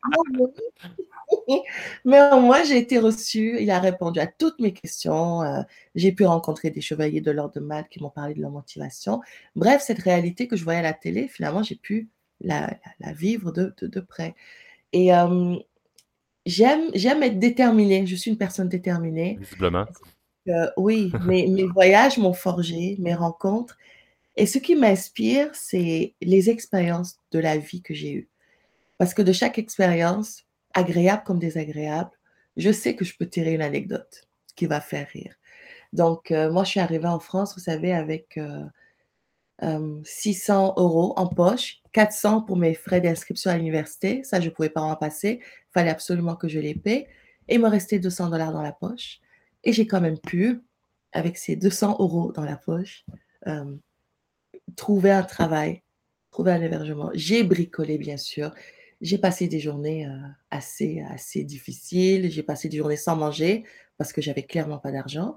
Mais 2.04 2.32
au 2.32 2.40
moins, 2.40 2.64
j'ai 2.64 2.78
été 2.78 2.98
reçue. 2.98 3.56
Il 3.60 3.70
a 3.70 3.80
répondu 3.80 4.20
à 4.20 4.26
toutes 4.26 4.58
mes 4.60 4.72
questions. 4.72 5.42
Euh, 5.42 5.62
j'ai 5.94 6.12
pu 6.12 6.24
rencontrer 6.24 6.70
des 6.70 6.80
chevaliers 6.80 7.20
de 7.20 7.30
l'ordre 7.30 7.54
de 7.54 7.60
Malte 7.60 7.88
qui 7.88 8.02
m'ont 8.02 8.10
parlé 8.10 8.34
de 8.34 8.40
leur 8.40 8.50
motivation. 8.50 9.20
Bref, 9.54 9.82
cette 9.82 9.98
réalité 10.00 10.48
que 10.48 10.56
je 10.56 10.64
voyais 10.64 10.80
à 10.80 10.82
la 10.82 10.92
télé, 10.92 11.28
finalement, 11.28 11.62
j'ai 11.62 11.76
pu 11.76 12.08
la, 12.40 12.60
la, 12.60 12.76
la 13.00 13.12
vivre 13.12 13.52
de, 13.52 13.74
de, 13.80 13.86
de, 13.86 14.00
près. 14.00 14.34
Et 14.92 15.14
euh, 15.14 15.56
j'aime, 16.44 16.90
j'aime 16.94 17.22
être 17.22 17.38
déterminée. 17.38 18.06
Je 18.06 18.16
suis 18.16 18.30
une 18.30 18.38
personne 18.38 18.68
déterminée. 18.68 19.38
Visiblement. 19.40 19.86
Euh, 20.48 20.70
oui, 20.76 21.10
mes, 21.24 21.48
mes 21.48 21.64
voyages 21.64 22.18
m'ont 22.18 22.32
forgé, 22.32 22.96
mes 23.00 23.14
rencontres. 23.14 23.76
Et 24.36 24.46
ce 24.46 24.58
qui 24.58 24.76
m'inspire, 24.76 25.50
c'est 25.54 26.14
les 26.20 26.50
expériences 26.50 27.18
de 27.32 27.38
la 27.38 27.56
vie 27.56 27.82
que 27.82 27.94
j'ai 27.94 28.12
eues. 28.12 28.28
Parce 28.98 29.14
que 29.14 29.22
de 29.22 29.32
chaque 29.32 29.58
expérience, 29.58 30.42
agréable 30.74 31.22
comme 31.24 31.38
désagréable, 31.38 32.10
je 32.56 32.70
sais 32.72 32.94
que 32.96 33.04
je 33.04 33.16
peux 33.16 33.28
tirer 33.28 33.54
une 33.54 33.62
anecdote 33.62 34.28
qui 34.54 34.66
va 34.66 34.80
faire 34.80 35.06
rire. 35.08 35.34
Donc, 35.92 36.30
euh, 36.30 36.50
moi, 36.50 36.64
je 36.64 36.70
suis 36.70 36.80
arrivée 36.80 37.08
en 37.08 37.20
France, 37.20 37.54
vous 37.54 37.62
savez, 37.62 37.92
avec 37.92 38.38
euh, 38.38 38.64
euh, 39.62 40.00
600 40.04 40.74
euros 40.76 41.14
en 41.16 41.26
poche, 41.26 41.78
400 41.92 42.42
pour 42.42 42.56
mes 42.56 42.74
frais 42.74 43.00
d'inscription 43.00 43.50
à 43.50 43.56
l'université. 43.56 44.22
Ça, 44.24 44.40
je 44.40 44.46
ne 44.46 44.50
pouvais 44.50 44.68
pas 44.68 44.82
en 44.82 44.96
passer. 44.96 45.40
Il 45.42 45.72
fallait 45.72 45.90
absolument 45.90 46.36
que 46.36 46.48
je 46.48 46.58
les 46.58 46.74
paie. 46.74 47.08
Et 47.48 47.54
il 47.54 47.60
me 47.60 47.68
restait 47.68 47.98
200 47.98 48.30
dollars 48.30 48.52
dans 48.52 48.62
la 48.62 48.72
poche. 48.72 49.20
Et 49.64 49.72
j'ai 49.72 49.86
quand 49.86 50.00
même 50.00 50.18
pu, 50.18 50.60
avec 51.12 51.38
ces 51.38 51.56
200 51.56 51.96
euros 51.98 52.32
dans 52.32 52.44
la 52.44 52.56
poche, 52.56 53.04
euh, 53.46 53.76
trouver 54.76 55.10
un 55.10 55.22
travail, 55.22 55.82
trouver 56.30 56.52
un 56.52 56.60
hébergement. 56.60 57.10
J'ai 57.14 57.42
bricolé, 57.42 57.98
bien 57.98 58.16
sûr. 58.16 58.52
J'ai 59.00 59.18
passé 59.18 59.48
des 59.48 59.60
journées 59.60 60.08
assez, 60.50 61.02
assez 61.10 61.44
difficiles. 61.44 62.30
J'ai 62.30 62.42
passé 62.42 62.68
des 62.68 62.78
journées 62.78 62.96
sans 62.96 63.16
manger 63.16 63.64
parce 63.98 64.12
que 64.12 64.22
j'avais 64.22 64.42
clairement 64.42 64.78
pas 64.78 64.92
d'argent. 64.92 65.36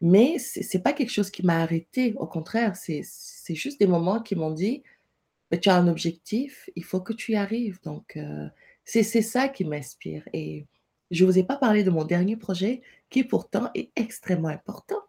Mais 0.00 0.38
ce 0.38 0.60
n'est 0.60 0.82
pas 0.82 0.92
quelque 0.92 1.12
chose 1.12 1.30
qui 1.30 1.44
m'a 1.44 1.60
arrêté. 1.62 2.14
Au 2.16 2.26
contraire, 2.26 2.74
c'est 2.76 3.04
juste 3.54 3.78
des 3.78 3.86
moments 3.86 4.20
qui 4.20 4.34
m'ont 4.34 4.50
dit 4.50 4.82
mais 5.50 5.60
tu 5.60 5.68
as 5.68 5.76
un 5.76 5.88
objectif, 5.88 6.68
il 6.74 6.84
faut 6.84 7.00
que 7.00 7.12
tu 7.12 7.32
y 7.32 7.36
arrives. 7.36 7.80
Donc, 7.82 8.16
euh, 8.16 8.48
c'est 8.84 9.02
ça 9.02 9.48
qui 9.48 9.64
m'inspire. 9.64 10.28
Et 10.32 10.66
je 11.10 11.24
ne 11.24 11.30
vous 11.30 11.38
ai 11.38 11.44
pas 11.44 11.56
parlé 11.56 11.84
de 11.84 11.90
mon 11.90 12.04
dernier 12.04 12.36
projet 12.36 12.82
qui 13.10 13.24
pourtant 13.24 13.70
est 13.74 13.90
extrêmement 13.96 14.48
important. 14.48 15.00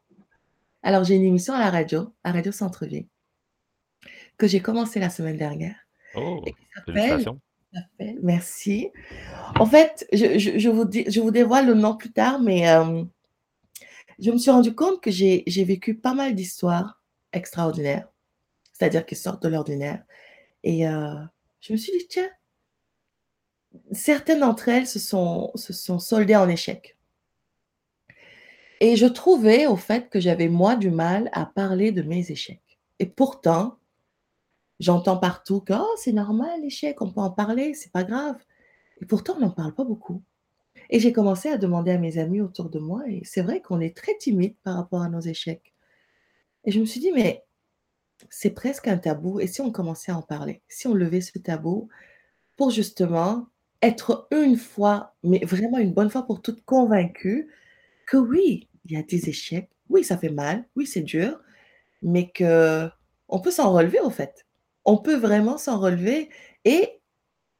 Alors, 0.83 1.03
j'ai 1.03 1.15
une 1.15 1.23
émission 1.23 1.53
à 1.53 1.59
la 1.59 1.71
radio, 1.71 2.13
à 2.23 2.31
Radio 2.31 2.51
Centre-Ville, 2.51 3.07
que 4.37 4.47
j'ai 4.47 4.61
commencé 4.61 4.99
la 4.99 5.09
semaine 5.09 5.37
dernière. 5.37 5.75
Oh, 6.15 6.43
félicitations. 6.85 7.41
Merci. 8.21 8.91
En 9.59 9.65
fait, 9.65 10.07
je 10.13 10.69
vous 10.69 10.85
je 10.91 11.19
vous 11.19 11.31
dévoile 11.31 11.67
le 11.67 11.73
nom 11.73 11.95
plus 11.95 12.11
tard, 12.11 12.39
mais 12.39 12.61
hem, 12.61 13.09
je 14.19 14.31
me 14.31 14.37
suis 14.37 14.51
rendu 14.51 14.73
compte 14.73 15.01
que 15.01 15.11
j'ai 15.11 15.43
vécu 15.63 15.95
pas 15.95 16.13
mal 16.13 16.35
d'histoires 16.35 17.01
extraordinaires, 17.33 18.07
c'est-à-dire 18.73 19.05
qui 19.05 19.15
sortent 19.15 19.43
de 19.43 19.49
l'ordinaire 19.49 20.03
et 20.63 20.87
heu, 20.87 21.15
je 21.61 21.73
me 21.73 21.77
suis 21.77 21.91
dit: 21.97 22.07
«Tiens» 22.09 22.29
certaines 23.91 24.39
d'entre 24.39 24.69
elles 24.69 24.87
se 24.87 24.99
sont 24.99 25.51
se 25.55 25.73
sont 25.73 25.99
soldées 25.99 26.35
en 26.35 26.49
échec. 26.49 26.97
Et 28.79 28.95
je 28.95 29.07
trouvais 29.07 29.65
au 29.65 29.75
fait 29.75 30.09
que 30.09 30.19
j'avais 30.19 30.49
moi 30.49 30.75
du 30.75 30.91
mal 30.91 31.29
à 31.33 31.45
parler 31.45 31.91
de 31.91 32.03
mes 32.03 32.31
échecs 32.31 32.79
et 32.99 33.07
pourtant 33.07 33.76
j'entends 34.79 35.17
partout 35.17 35.61
que: 35.61 35.73
«Oh 35.73 35.95
c'est 35.97 36.13
normal 36.13 36.61
l'échec, 36.61 37.01
on 37.01 37.11
peut 37.11 37.21
en 37.21 37.31
parler, 37.31 37.73
c'est 37.75 37.91
pas 37.91 38.03
grave» 38.05 38.37
et 39.01 39.05
pourtant 39.07 39.35
on 39.37 39.41
n'en 39.41 39.51
parle 39.51 39.73
pas 39.75 39.85
beaucoup 39.85 40.23
et 40.91 40.99
j'ai 41.01 41.13
commencé 41.13 41.49
à 41.49 41.57
demander 41.59 41.91
à 41.91 41.99
mes 41.99 42.17
amis 42.19 42.41
autour 42.41 42.69
de 42.71 42.79
moi 42.79 43.03
et 43.09 43.21
c'est 43.25 43.41
vrai 43.43 43.61
qu'on 43.61 43.81
est 43.81 43.95
très 43.97 44.17
timide 44.19 44.55
par 44.63 44.75
rapport 44.77 45.01
à 45.03 45.09
nos 45.09 45.21
échecs 45.21 45.73
et 46.65 46.71
je 46.71 46.79
me 46.81 46.85
suis 46.85 46.99
dit: 47.01 47.11
«Mais 47.13 47.45
c'est 48.31 48.51
presque 48.51 48.87
un 48.89 48.97
tabou 48.99 49.39
et 49.41 49.47
si 49.47 49.61
on 49.61 49.71
commençait 49.71 50.11
à 50.13 50.17
en 50.17 50.21
parler? 50.23 50.61
Si 50.69 50.87
on 50.87 50.93
levait 50.95 51.21
ce 51.21 51.37
tabou 51.39 51.89
pour 52.57 52.71
justement 52.71 53.47
être 53.83 54.27
une 54.31 54.57
fois, 54.57 55.15
mais 55.23 55.39
vraiment 55.45 55.79
une 55.79 55.93
bonne 55.93 56.09
fois 56.11 56.23
pour 56.27 56.41
toutes, 56.43 56.63
convaincus 56.65 57.47
que 58.07 58.17
oui, 58.17 58.69
il 58.85 58.93
y 58.93 58.97
a 58.97 59.03
des 59.03 59.29
échecs, 59.29 59.69
oui 59.89 60.03
ça 60.05 60.17
fait 60.19 60.29
mal, 60.31 60.65
oui 60.77 60.87
c'est 60.87 61.01
dur, 61.03 61.41
mais 62.03 62.31
qu'on 62.37 63.41
peut 63.41 63.51
s'en 63.51 63.73
relever 63.73 63.99
au 64.01 64.11
fait. 64.11 64.45
On 64.87 64.97
peut 64.97 65.17
vraiment 65.17 65.59
s'en 65.59 65.79
relever 65.79 66.29
et 66.65 67.01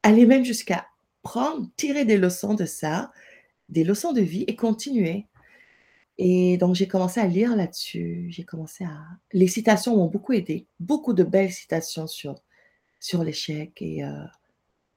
aller 0.04 0.26
même 0.26 0.46
jusqu'à 0.46 0.88
prendre, 1.24 1.70
tirer 1.78 2.06
des 2.06 2.18
leçons 2.18 2.56
de 2.56 2.66
ça, 2.66 3.12
des 3.70 3.84
leçons 3.86 4.13
de 4.13 4.22
vie 4.22 4.46
et 4.48 4.56
continuer. 4.56 5.28
Et 6.18 6.58
donc 6.58 6.76
j'ai 6.76 6.88
commencé 6.88 7.20
à 7.20 7.28
lire 7.28 7.56
là-dessus, 7.56 8.28
j'ai 8.32 8.44
commencé 8.46 8.84
à 8.86 8.98
les 9.34 9.48
citations 9.48 9.98
m'ont 9.98 10.08
beaucoup 10.08 10.34
aidée, 10.34 10.68
beaucoup 10.80 11.13
de 11.13 11.24
belles 11.24 11.52
citations 11.54 12.08
sur 12.08 12.36
sur 13.00 13.24
l'échec 13.24 13.74
et 13.82 14.04
heu 14.04 14.13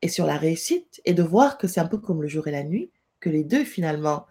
et 0.02 0.08
sur 0.08 0.26
la 0.26 0.36
réussite 0.38 1.00
et 1.06 1.14
de 1.14 1.22
voir 1.24 1.58
que 1.58 1.68
c'est 1.68 1.80
un 1.80 1.88
peu 1.88 1.98
comme 1.98 2.22
le 2.22 2.28
jour 2.28 2.48
et 2.48 2.52
la 2.52 2.64
nuit, 2.64 2.90
que 3.20 3.30
les 3.30 3.44
2 3.44 3.64
finalement 3.64 4.26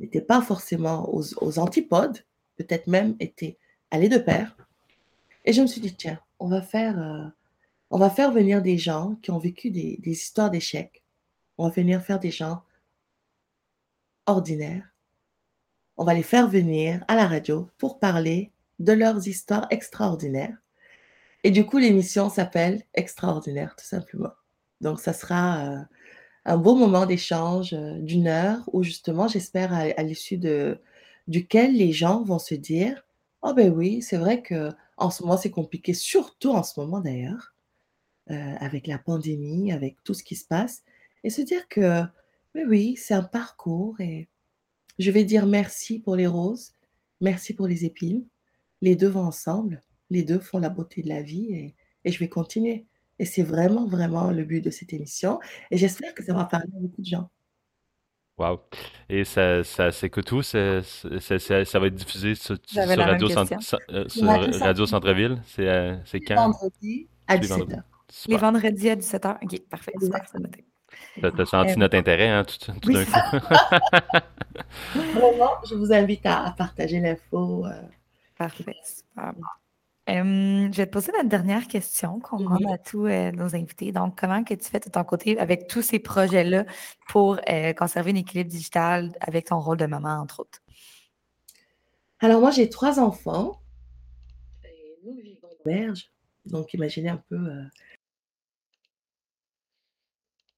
n'étaient 0.00 0.20
pas 0.22 0.42
forcément 0.42 1.08
aux 1.14 1.24
aux 1.42 1.58
antipodes, 1.60 2.24
peut-être 2.56 2.88
même 2.88 3.16
étaient 3.20 3.58
allés 3.92 4.08
de 4.10 4.18
pair. 4.18 4.56
Et 5.46 5.52
je 5.54 5.62
me 5.62 5.66
suis 5.68 5.80
dit: 5.82 5.94
«Tiens, 5.96 6.20
on 6.40 6.48
va 6.48 6.62
faire, 6.62 6.98
heu, 7.00 7.30
on 7.90 7.98
va 7.98 8.10
faire 8.10 8.32
venir 8.32 8.62
des 8.62 8.78
gens 8.78 9.16
qui 9.22 9.30
ont 9.32 9.38
vécu 9.38 9.70
des 9.70 10.00
histoires 10.06 10.50
d'échecs. 10.50 11.02
On 11.58 11.66
va 11.68 11.74
venir 11.74 12.02
faire 12.02 12.20
des 12.20 12.30
gens 12.32 12.62
ordinaires. 14.26 14.86
On 15.98 16.04
va 16.04 16.12
les 16.14 16.22
faire 16.22 16.46
venir 16.48 17.02
à 17.08 17.16
la 17.16 17.26
radio 17.26 17.68
pour 17.78 17.98
parler 17.98 18.52
de 18.78 18.92
leurs 18.92 19.26
histoires 19.28 19.66
extraordinaires» 19.70 20.56
et 21.44 21.50
du 21.52 21.66
coup 21.66 21.78
l'émission 21.78 22.30
s'appelle 22.30 22.82
«Extraordinaire» 22.94 23.76
tout 23.78 23.84
simplement. 23.86 24.32
Donc 24.82 25.00
ça 25.00 25.12
sera, 25.14 25.66
heu, 25.74 25.78
un 26.46 26.58
beau 26.58 26.76
moment 26.76 27.06
d'échange, 27.06 27.74
heu, 27.74 28.00
d'1 28.02 28.28
heure 28.28 28.62
où 28.72 28.82
justement 28.84 29.28
j'espère 29.28 29.72
à 29.74 29.80
à 29.98 30.02
l'issue 30.04 30.38
duquel 31.28 31.74
les 31.76 31.92
gens 31.92 32.22
vont 32.24 32.38
se 32.40 32.54
dire: 32.56 33.04
«Oh 33.42 33.54
beh 33.54 33.68
oui, 33.70 34.02
c'est 34.02 34.18
vrai 34.18 34.42
qu'en 34.96 35.10
ce 35.10 35.22
moment 35.22 35.36
c'est 35.38 35.50
compliqué», 35.50 35.94
surtout 35.94 36.50
en 36.52 36.62
ce 36.64 36.80
moment 36.80 37.00
d'ailleurs, 37.00 37.54
heu, 38.30 38.36
avec 38.60 38.86
la 38.88 38.98
pandémie, 38.98 39.72
avec 39.72 40.02
tout 40.04 40.14
ce 40.14 40.24
qui 40.24 40.36
se 40.36 40.46
passe 40.46 40.84
et 41.24 41.30
se 41.30 41.42
dire 41.42 41.68
que, 41.68 42.02
oui, 42.68 42.96
c'est 42.96 43.14
un 43.14 43.24
parcours 43.24 44.00
et 44.00 44.28
je 44.98 45.10
vais 45.12 45.24
dire 45.24 45.46
merci 45.46 46.00
pour 46.00 46.16
les 46.16 46.26
roses, 46.28 46.72
merci 47.22 47.54
pour 47.54 47.68
les 47.68 47.84
épines. 47.86 48.26
Les 48.82 48.96
2 48.96 49.08
vont 49.08 49.22
ensemble, 49.26 49.82
les 50.10 50.24
2 50.24 50.40
font 50.40 50.58
la 50.60 50.70
beauté 50.70 51.02
de 51.02 51.08
la 51.10 51.22
vie 51.22 51.52
et 51.54 51.76
et 52.06 52.12
je 52.12 52.18
vais 52.20 52.28
continuer 52.30 52.86
et 53.20 53.26
c'est 53.26 53.42
vraiment, 53.44 53.86
vraiment 53.88 54.30
le 54.32 54.44
but 54.44 54.60
de 54.62 54.70
cette 54.70 54.92
émission 54.94 55.40
et 55.72 55.78
j'espère 55.78 56.14
que 56.14 56.24
ça 56.24 56.34
va 56.34 56.46
parler 56.46 56.68
à 56.76 56.80
beaucoup 56.80 57.02
de 57.02 57.06
gens. 57.06 57.30
Waouh 58.38 58.60
et 59.08 59.24
ça 59.24 59.64
ça 59.64 59.90
c'est 59.92 60.10
c'est 61.20 61.38
ça 61.64 61.78
va 61.78 61.86
être 61.86 61.94
diffusé 61.94 62.34
sur 62.34 62.56
J'avais 62.66 62.94
sur 62.94 63.00
la 63.00 63.06
même 63.06 63.12
Radio 63.12 63.28
Cent 63.30 63.46
question. 63.46 63.60
Cent 63.60 63.78
heu, 63.90 64.08
sur 64.08 64.26
Radio 64.28 64.50
Radio 64.58 64.86
Centre-Ville. 64.86 64.86
Centre-Ville? 64.86 65.42
C'est, 65.46 65.66
les 66.20 66.24
quand? 66.26 66.34
vendredis 66.34 67.08
à 67.28 67.36
Tous 67.36 67.40
les 67.40 67.48
17:00. 67.48 67.48
vendredis? 67.48 67.82
Les 68.28 68.38
Super. 68.38 68.38
vendredis 68.38 68.90
à 68.90 68.96
17:00? 68.96 69.38
OK, 69.42 69.60
parfait, 69.70 69.92
super, 70.00 70.22
c'est 70.30 70.38
noté. 70.38 70.64
Tu 71.20 71.26
as 71.26 71.32
tu 71.32 71.40
as 71.42 71.46
senti 71.46 71.72
Hem 71.72 71.80
notre 71.80 71.96
intérêt, 71.96 72.28
hein, 72.28 72.44
tout 72.44 72.72
tout 72.80 72.80
Oui, 72.84 72.94
d'un 72.94 73.06
coup? 73.06 73.20
Vraiment, 74.94 75.52
je 75.68 75.74
vous 75.74 75.92
invite 75.92 76.26
à 76.26 76.46
à 76.46 76.52
partager 76.52 77.00
l'info, 77.00 77.66
heu 77.66 77.70
Parfait, 78.38 78.76
super. 78.84 79.32
Je 80.08 80.76
vais 80.76 80.86
te 80.86 80.90
poser 80.92 81.10
la 81.16 81.24
dernière 81.24 81.66
question 81.66 82.20
qu'on 82.20 82.36
Mmh 82.38 82.44
demande 82.44 82.72
à 82.72 82.78
tous, 82.78 83.06
heu, 83.06 83.32
nos 83.32 83.54
invités. 83.56 83.90
Donc 83.92 84.18
comment 84.18 84.44
que 84.44 84.54
tu 84.54 84.64
fais 84.64 84.78
de 84.80 84.88
ton 84.88 85.02
côté 85.04 85.38
avec 85.38 85.66
tous 85.66 85.82
ces 85.82 85.98
projets-là 85.98 86.64
pour, 87.08 87.38
heu, 87.48 87.74
conserver 87.74 88.12
un 88.12 88.16
équilibre 88.16 88.50
digital 88.50 89.12
avec 89.20 89.46
ton 89.46 89.58
rôle 89.60 89.78
de 89.78 89.86
maman, 89.86 90.20
entre 90.20 90.40
autres? 90.40 90.60
Alors 92.20 92.40
moi 92.40 92.50
j'ai 92.50 92.68
3 92.70 92.98
enfants 93.00 93.60
et 94.64 94.98
nous 95.04 95.14
vivons 95.16 95.48
à 95.48 95.50
l'auberge, 95.70 96.10
donc 96.46 96.72
imaginez 96.74 97.08
un 97.10 97.22
peu, 97.28 97.36
heu 97.36 97.64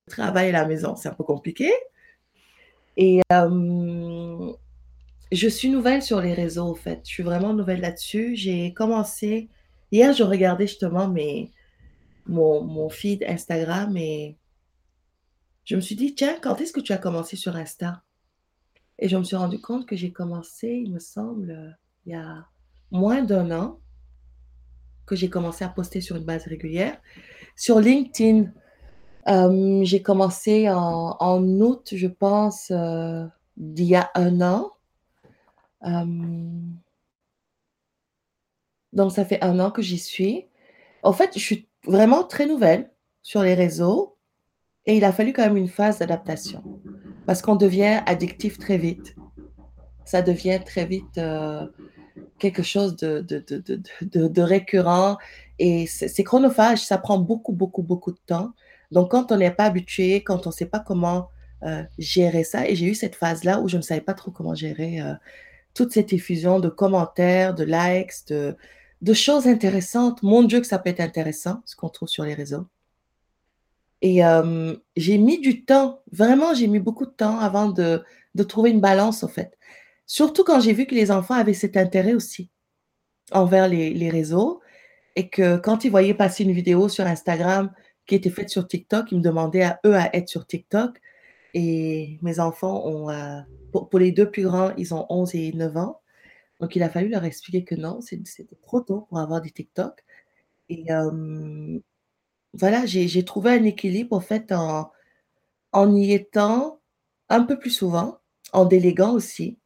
travail 0.09 0.49
à 0.49 0.53
la 0.53 0.67
maison, 0.67 0.97
c'est 0.97 1.09
un 1.09 1.15
peu 1.15 1.25
compliqué 1.25 1.71
et 2.97 3.21
je 5.33 5.49
suis 5.49 5.69
nouvelle 5.71 6.03
sur 6.03 6.21
les 6.21 6.35
réseaux 6.35 6.67
au 6.69 6.75
fait, 6.75 7.01
je 7.05 7.11
suis 7.11 7.23
vraiment 7.23 7.55
nouvelle 7.55 7.81
là-dessus. 7.81 8.37
J'ai 8.37 8.73
commencé 8.75 9.49
hier 9.93 10.13
je 10.13 10.23
regardais 10.23 10.67
justement 10.67 11.09
mes 11.09 11.53
mon 12.27 12.89
feed 12.91 13.25
Instagram 13.25 13.97
et 13.97 14.37
je 15.65 15.77
me 15.77 15.81
suis 15.81 15.97
dit: 15.97 16.15
«Tiens, 16.15 16.37
quand 16.43 16.61
est-ce 16.61 16.73
que 16.73 16.81
tu 16.81 16.93
as 16.93 16.99
commencé 16.99 17.37
sur 17.37 17.57
Insta?» 17.57 18.03
et 18.99 19.09
je 19.09 19.17
me 19.17 19.25
suis 19.25 19.37
rendu 19.37 19.61
compte 19.61 19.87
que 19.87 19.97
j'ai 19.97 20.13
commencé, 20.13 20.69
il 20.85 20.93
me 20.93 20.99
semble, 20.99 21.51
heu, 21.53 21.71
il 22.07 22.13
y 22.13 22.17
a 22.17 22.47
moins 22.91 23.23
d'1 23.23 23.53
an 23.53 23.81
que 25.07 25.17
j'ai 25.17 25.31
commencé 25.31 25.65
à 25.65 25.69
poster 25.69 26.01
sur 26.01 26.17
une 26.17 26.25
base 26.25 26.47
régulière. 26.47 27.01
Sur 27.57 27.81
LinkedIn, 27.81 28.53
hem, 29.27 29.85
j'ai 29.85 30.03
commencé 30.03 30.71
en 30.71 31.17
en 31.21 31.43
août, 31.61 31.91
je 31.95 32.09
pense, 32.09 32.71
heu, 32.73 33.29
d'il 33.57 33.87
y 33.87 33.97
a 33.97 34.11
1 34.17 34.43
an. 34.43 34.73
Hem 35.81 36.83
donc 38.93 39.13
ça 39.13 39.25
fait 39.25 39.43
1 39.45 39.59
an 39.61 39.71
que 39.71 39.83
j'y 39.83 39.99
suis. 39.99 40.47
En 41.03 41.13
fait, 41.13 41.33
je 41.35 41.41
suis 41.41 41.69
vraiment 41.87 42.25
très 42.25 42.47
nouvelle 42.47 42.91
sur 43.23 43.43
les 43.43 43.55
réseaux 43.55 44.17
et 44.87 44.97
il 44.97 45.05
a 45.05 45.13
fallu 45.13 45.33
quand 45.33 45.43
même 45.45 45.57
une 45.57 45.69
phase 45.69 45.99
d'adaptation 46.01 46.65
parce 47.27 47.43
qu'on 47.43 47.57
devient 47.57 48.01
addictif 48.07 48.59
très 48.59 48.79
vite. 48.79 49.17
Ça 50.05 50.23
devient 50.23 50.61
très 50.65 50.87
vite, 50.87 51.19
heu, 51.19 51.73
quelque 52.39 52.63
chose 52.63 52.97
de 52.97 53.21
de 53.21 53.45
de 53.49 53.83
de 54.03 54.29
de 54.29 54.43
récurrent 54.43 55.19
et 55.59 55.87
c'est 55.87 56.25
chronophage, 56.25 56.81
ça 56.85 56.99
prend 56.99 57.19
beaucoup, 57.19 57.53
beaucoup, 57.53 57.83
beaucoup 57.83 58.13
de 58.13 58.21
temps. 58.27 58.53
Donc 58.93 59.11
quand 59.13 59.33
on 59.33 59.37
n'est 59.39 59.51
pas 59.53 59.65
habitué, 59.67 60.23
quand 60.25 60.47
on 60.47 60.53
sait 60.53 60.67
pas 60.67 60.81
comment, 60.81 61.29
heu, 61.65 61.87
gérer 61.99 62.45
ça 62.45 62.69
et 62.69 62.77
j'ai 62.77 62.87
eu 62.87 62.95
cette 62.95 63.17
phase-là 63.17 63.61
où 63.61 63.69
je 63.69 63.77
ne 63.79 63.83
savais 63.83 64.01
pas 64.03 64.15
trop 64.15 64.31
comment 64.33 64.55
gérer, 64.55 65.01
toute 65.79 65.93
cette 65.93 66.13
effusion 66.13 66.61
de 66.61 66.69
commentaires, 66.69 67.55
de 67.55 67.65
likes, 67.65 68.29
de 68.29 69.13
choses 69.15 69.47
intéressantes. 69.47 70.23
Mon 70.23 70.43
Dieu 70.43 70.61
que 70.61 70.67
ça 70.67 70.79
peut 70.79 70.91
être 70.91 71.01
intéressant, 71.01 71.63
ce 71.65 71.77
qu'on 71.77 71.89
trouve 71.89 72.09
sur 72.09 72.25
les 72.25 72.35
réseaux 72.35 72.67
et 74.03 74.19
hem, 74.19 74.79
j'ai 74.97 75.19
mis 75.19 75.41
du 75.41 75.65
temps, 75.65 76.03
vraiment 76.13 76.55
j'ai 76.55 76.69
mis 76.69 76.79
beaucoup 76.79 77.07
de 77.07 77.11
temps 77.11 77.39
avant 77.39 77.69
de 77.69 78.03
de 78.35 78.43
trouver 78.45 78.71
une 78.71 78.81
balance 78.81 79.25
au 79.25 79.29
fait. 79.29 79.59
Surtout 80.07 80.45
quand 80.45 80.61
j'ai 80.61 80.73
vu 80.73 80.87
que 80.87 80.95
les 80.95 81.11
enfants 81.11 81.35
avaient 81.35 81.55
cet 81.55 81.77
intérêt 81.77 82.15
aussi 82.15 82.51
envers 83.33 83.69
les 83.69 83.93
les 83.95 84.11
réseaux 84.11 84.61
et 85.17 85.29
que 85.29 85.57
quand 85.57 85.85
ils 85.85 85.91
voyaient 85.91 86.15
passer 86.15 86.45
une 86.45 86.53
vidéo 86.53 86.89
sur 86.89 87.07
Instagram 87.07 87.73
qui 88.07 88.15
était 88.15 88.31
faite 88.31 88.51
sur 88.51 88.67
TikTok, 88.69 89.13
ils 89.13 89.19
me 89.19 89.23
demandaient 89.23 89.63
à 89.63 89.81
eux 89.87 89.97
à 89.97 90.15
être 90.17 90.29
sur 90.29 90.47
TikTok 90.47 91.01
et 91.55 92.19
mes 92.23 92.41
enfants 92.41 92.87
ont, 92.87 93.11
heu, 93.11 93.43
pour 93.73 93.99
les 93.99 94.13
2 94.13 94.31
plus 94.31 94.45
grands, 94.45 94.73
ils 94.77 94.95
ont 94.95 95.07
11 95.11 95.35
et 95.35 95.53
9 95.53 95.77
ans. 95.77 96.01
Donc 96.61 96.77
il 96.77 96.83
a 96.85 96.91
fallu 96.91 97.09
leur 97.11 97.25
expliquer 97.25 97.65
que 97.65 97.75
non, 97.77 98.01
c'était 98.03 98.47
trop 98.63 98.81
tôt 98.83 99.03
pour 99.11 99.19
avoir 99.21 99.41
des 99.43 99.51
TikTok 99.51 100.05
et 100.71 100.85
hem, 100.91 101.81
voilà, 102.55 102.87
j'ai 102.87 103.25
trouvé 103.25 103.53
un 103.53 103.65
équilibre 103.65 104.17
en 104.17 104.21
fait 104.21 104.53
en 105.73 105.95
y 105.97 106.13
étant 106.13 106.81
un 107.31 107.43
peu 107.45 107.59
plus 107.59 107.71
souvent, 107.71 108.19
en 108.53 108.65
déléguant 108.67 109.13
aussi. 109.13 109.59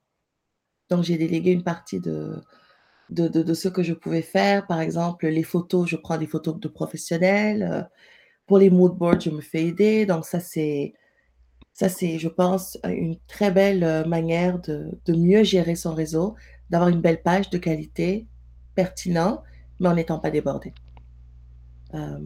Donc 0.91 1.05
j'ai 1.05 1.17
délégué 1.19 1.53
une 1.53 1.65
partie 1.65 2.01
de 2.01 2.37
de 3.11 3.29
de 3.29 3.43
de 3.43 3.55
ce 3.55 3.69
que 3.69 3.83
je 3.83 3.95
pouvais 3.95 4.23
faire. 4.23 4.67
Par 4.67 4.81
exemple, 4.81 5.27
les 5.29 5.43
photos, 5.45 5.89
je 5.91 5.97
prends 5.97 6.19
des 6.19 6.27
photos 6.29 6.59
de 6.61 6.69
professionnels, 6.69 7.89
Pour 8.47 8.59
les 8.59 8.71
mood 8.71 8.95
boards, 8.97 9.21
je 9.23 9.31
me 9.31 9.41
fais 9.43 9.65
aider. 9.67 10.07
Donc, 10.07 10.25
ça, 10.27 10.41
c'est, 10.41 10.95
ça, 11.73 11.89
c'est, 11.89 12.19
je 12.19 12.29
pense, 12.29 12.79
une 12.85 13.17
très 13.27 13.51
belle 13.51 13.83
euh, 13.83 14.05
manière 14.05 14.61
de, 14.61 14.91
de 15.07 15.15
mieux 15.15 15.43
gérer 15.43 15.75
son 15.75 15.95
réseau, 15.95 16.35
d'avoir 16.71 16.91
une 16.91 17.01
belle 17.01 17.23
page 17.23 17.51
de 17.51 17.59
qualité, 17.59 18.27
pertinent, 18.75 19.43
mais 19.81 19.89
en 19.89 19.95
n'étant 19.95 20.19
pas 20.19 20.31
débordé. 20.31 20.73
Euh, 21.95 22.19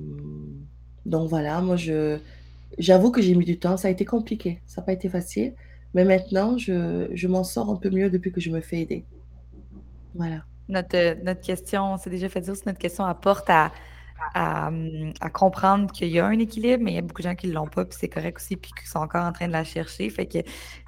donc 1.05 1.29
voilà, 1.29 1.61
moi, 1.61 1.77
je, 1.77 2.19
j'avoue 2.79 3.11
que 3.11 3.23
j'ai 3.23 3.35
mis 3.35 3.45
du 3.45 3.59
temps. 3.59 3.77
Ça 3.77 3.89
a 3.89 3.91
été 3.91 4.05
compliqué. 4.05 4.61
Ça 4.67 4.81
n'a 4.81 4.87
pas 4.87 4.93
été 4.93 5.09
facile. 5.09 5.55
Mais 5.95 6.05
maintenant, 6.05 6.59
je, 6.59 7.09
je 7.15 7.29
m'en 7.29 7.45
sors 7.45 7.71
un 7.71 7.77
peu 7.77 7.91
mieux 7.91 8.11
depuis 8.11 8.33
que 8.33 8.41
je 8.41 8.51
me 8.51 8.61
fais 8.61 8.81
aider. 8.81 9.05
Voilà. 10.15 10.45
Notre, 10.69 11.23
notre 11.23 11.41
question, 11.41 11.97
c'est 11.97 12.11
déjà 12.11 12.29
fait 12.29 12.41
dire, 12.41 12.55
notre 12.67 12.79
question 12.79 13.05
apporte 13.05 13.49
à, 13.49 13.73
à, 14.35 14.71
à 15.21 15.31
comprendre 15.31 15.91
qu'il 15.93 16.09
y 16.09 16.19
a 16.21 16.27
un 16.27 16.39
équilibre, 16.39 16.83
mais 16.85 16.93
il 16.93 16.95
y 16.97 16.99
a 16.99 17.03
beaucoup 17.03 17.23
de 17.23 17.29
gens 17.29 17.35
qui 17.35 17.49
ne 17.49 17.53
l'ont 17.55 17.67
pas, 17.69 17.85
puis 17.85 17.97
c'est 18.01 18.09
correct 18.09 18.37
aussi, 18.39 18.57
puis 18.57 18.73
qui 18.79 18.87
sont 18.87 18.99
encore 18.99 19.25
en 19.25 19.33
train 19.33 19.47
de 19.49 19.53
la 19.53 19.65
chercher. 19.65 20.11
Fait 20.11 20.27
que 20.27 20.39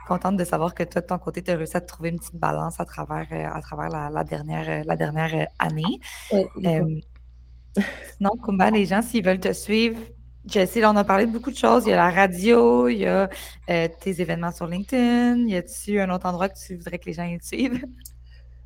contente 0.07 0.37
de 0.37 0.45
savoir 0.45 0.75
que 0.75 0.83
toi, 0.85 1.01
de 1.03 1.07
ton 1.07 1.19
côté, 1.19 1.43
tu 1.43 1.51
as 1.51 1.57
réussi 1.57 1.77
à 1.77 1.81
trouver 1.81 2.11
une 2.11 2.19
petite 2.19 2.37
balance 2.37 2.81
à 2.81 2.85
travers, 2.85 3.27
euh, 3.33 3.49
à 3.57 3.61
travers 3.62 3.88
la, 3.91 4.11
la 4.11 4.25
dernière, 4.25 4.85
la 4.85 4.97
dernière 4.97 5.35
euh, 5.35 5.45
année. 5.59 6.01
Ouais, 6.33 6.47
Euh, 6.64 7.01
sinon, 8.19 8.31
Kumba, 8.43 8.71
les 8.71 8.87
gens, 8.87 9.03
s'ils 9.03 9.25
veulent 9.25 9.41
te 9.41 9.53
suivre, 9.53 9.99
Jessie, 10.47 10.81
là, 10.81 10.91
on 10.93 10.97
a 10.97 11.05
parlé 11.05 11.27
de 11.27 11.33
beaucoup 11.33 11.51
de 11.51 11.57
choses. 11.57 11.85
Il 11.87 11.91
y 11.91 11.93
a 11.93 11.97
la 11.97 12.11
radio, 12.11 12.88
il 12.88 12.99
y 12.99 13.07
a 13.07 13.29
euh, 13.71 13.88
tes 14.01 14.21
événements 14.21 14.53
sur 14.53 14.67
LinkedIn. 14.67 15.47
Y 15.47 15.57
a-tu 15.57 16.01
un 16.01 16.11
autre 16.11 16.27
endroit 16.27 16.49
que 16.49 16.59
tu 16.59 16.77
voudrais 16.77 16.99
que 16.99 17.07
les 17.07 17.12
gens 17.12 17.25
y 17.25 17.38
te 17.38 17.45
suivent? 17.47 17.85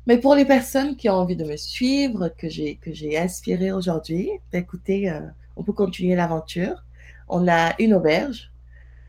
Mais 0.05 0.17
pour 0.17 0.35
les 0.35 0.45
personnes 0.45 0.95
qui 0.97 1.09
ont 1.09 1.13
envie 1.13 1.37
de 1.37 1.45
me 1.45 1.55
suivre, 1.55 2.29
que 2.37 2.49
j'ai 2.49 2.75
que 2.75 2.93
j'ai 2.93 3.17
inspiré 3.17 3.71
aujourd'hui, 3.71 4.29
ben 4.51 4.61
écoutez, 4.61 5.09
euh, 5.09 5.21
on 5.55 5.63
peut 5.63 5.71
continuer 5.71 6.15
l'aventure. 6.15 6.83
On 7.29 7.47
a 7.47 7.73
une 7.79 7.93
auberge, 7.93 8.51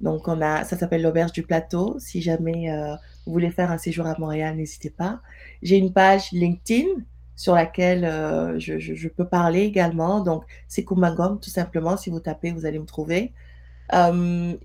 donc 0.01 0.29
on 0.29 0.41
a, 0.41 0.65
ça 0.65 0.79
s'appelle 0.79 1.03
l'auberge 1.03 1.33
du 1.33 1.43
plateau. 1.43 1.97
Si 1.99 2.23
jamais 2.23 2.71
euh, 2.71 2.95
vous 3.27 3.33
voulez 3.33 3.51
faire 3.51 3.73
un 3.73 3.79
séjour 3.79 4.07
à 4.07 4.15
Montréal, 4.19 4.57
n'hésitez 4.57 4.91
pas. 4.91 5.21
J'ai 5.63 5.79
une 5.79 5.93
page 5.93 6.31
LinkedIn 6.31 6.87
sur 7.35 7.55
laquelle 7.55 8.05
euh, 8.05 8.61
je, 8.61 9.09
peux 9.09 9.27
parler 9.27 9.63
également. 9.63 10.21
Donc 10.21 10.45
c'est 10.69 10.85
Kumagom, 10.85 11.39
tout 11.39 11.51
simplement. 11.51 11.97
Si 11.97 12.11
vous 12.11 12.21
tapez, 12.21 12.53
vous 12.53 12.67
allez 12.67 12.79
me 12.79 12.87
trouver. 12.87 13.33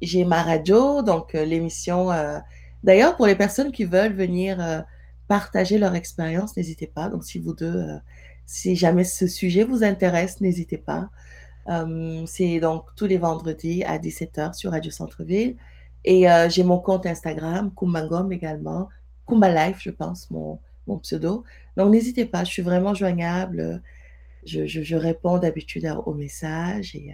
J'ai 0.01 0.25
ma 0.25 0.43
radio, 0.43 1.01
donc 1.01 1.33
l'émission. 1.33 2.09
D'ailleurs, 2.83 3.15
pour 3.15 3.25
les 3.27 3.35
personnes 3.35 3.71
qui 3.71 3.83
veulent 3.83 4.13
venir 4.13 4.85
partager 5.29 5.77
leur 5.77 5.93
expérience, 5.95 6.57
n'hésitez 6.57 6.87
pas. 6.87 7.07
Donc, 7.07 7.23
si 7.23 7.37
vous 7.39 7.53
deux, 7.53 7.67
euh, 7.67 7.97
si 8.47 8.75
jamais 8.75 9.03
ce 9.03 9.27
sujet 9.27 9.63
vous 9.63 9.83
intéresse, 9.83 10.41
n'hésitez 10.41 10.79
pas. 10.79 11.09
Euh, 11.69 12.25
c'est 12.25 12.59
donc 12.59 12.85
tous 12.95 13.05
les 13.05 13.19
vendredis 13.19 13.83
à 13.83 13.99
17h 13.99 14.55
sur 14.55 14.71
Radio 14.71 14.91
Centre-Ville. 14.91 15.55
Et 16.03 16.29
euh, 16.29 16.49
j'ai 16.49 16.63
mon 16.63 16.79
compte 16.79 17.05
Instagram, 17.05 17.71
Kumbangom 17.75 18.31
également, 18.31 18.89
Kumba 19.27 19.49
Life, 19.67 19.77
je 19.81 19.91
pense, 19.91 20.31
mon, 20.31 20.59
mon 20.87 20.97
pseudo. 20.97 21.43
Donc, 21.77 21.91
n'hésitez 21.91 22.25
pas, 22.25 22.43
je 22.43 22.49
suis 22.49 22.63
vraiment 22.63 22.95
joignable. 22.95 23.83
Je, 24.45 24.65
je, 24.65 24.95
réponds 24.95 25.37
d'habitude 25.37 25.85
aux 26.05 26.13
messages 26.13 26.95
et, 26.95 27.13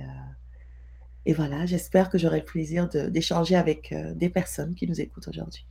et 1.26 1.34
voilà, 1.34 1.66
j'espère 1.66 2.10
que 2.10 2.20
j'aurai 2.20 2.40
le 2.40 2.46
plaisir 2.46 2.88
d'échanger 2.88 3.56
avec 3.56 3.94
des 4.16 4.30
personnes 4.30 4.76
qui 4.76 4.88
nous 4.88 5.02
écoutent 5.02 5.28
aujourd'hui. 5.28 5.66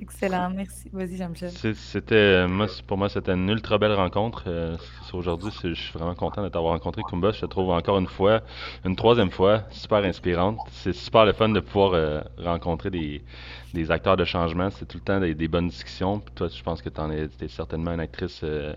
Excellent, 0.00 0.50
merci. 0.50 0.88
Vas-y, 0.92 1.16
Jean-Michel. 1.16 1.50
c'est- 1.50 1.74
C'était, 1.74 2.46
moi, 2.46 2.68
c'est- 2.68 2.82
pour 2.84 2.96
moi, 2.98 3.08
c'était 3.08 3.32
une 3.32 3.48
ultra 3.48 3.78
belle 3.78 3.92
rencontre. 3.92 4.44
Euh, 4.46 4.76
aujourd'hui, 5.12 5.50
je 5.62 5.74
suis 5.74 5.92
vraiment 5.92 6.14
content 6.14 6.42
de 6.42 6.48
t'avoir 6.48 6.72
rencontré, 6.72 7.02
Kumba. 7.02 7.32
Je 7.32 7.40
te 7.40 7.46
trouve 7.46 7.70
encore 7.70 7.98
une 7.98 8.06
fois, 8.06 8.42
une 8.84 8.96
troisième 8.96 9.30
fois, 9.30 9.62
super 9.70 10.04
inspirante. 10.04 10.58
C'est 10.70 10.92
super 10.92 11.24
le 11.24 11.32
fun 11.32 11.48
de 11.48 11.60
pouvoir 11.60 11.92
euh, 11.94 12.20
rencontrer 12.38 12.90
des, 12.90 13.22
des 13.72 13.90
acteurs 13.90 14.16
de 14.16 14.24
changement. 14.24 14.70
C'est 14.70 14.86
tout 14.86 14.98
le 14.98 15.04
temps 15.04 15.20
des, 15.20 15.34
des 15.34 15.48
bonnes 15.48 15.68
discussions. 15.68 16.18
Puis 16.20 16.34
toi, 16.34 16.48
je 16.48 16.62
pense 16.62 16.82
que 16.82 16.88
tu 16.88 17.44
es, 17.44 17.48
certainement 17.48 17.92
une 17.92 18.00
actrice 18.00 18.40
euh, 18.44 18.74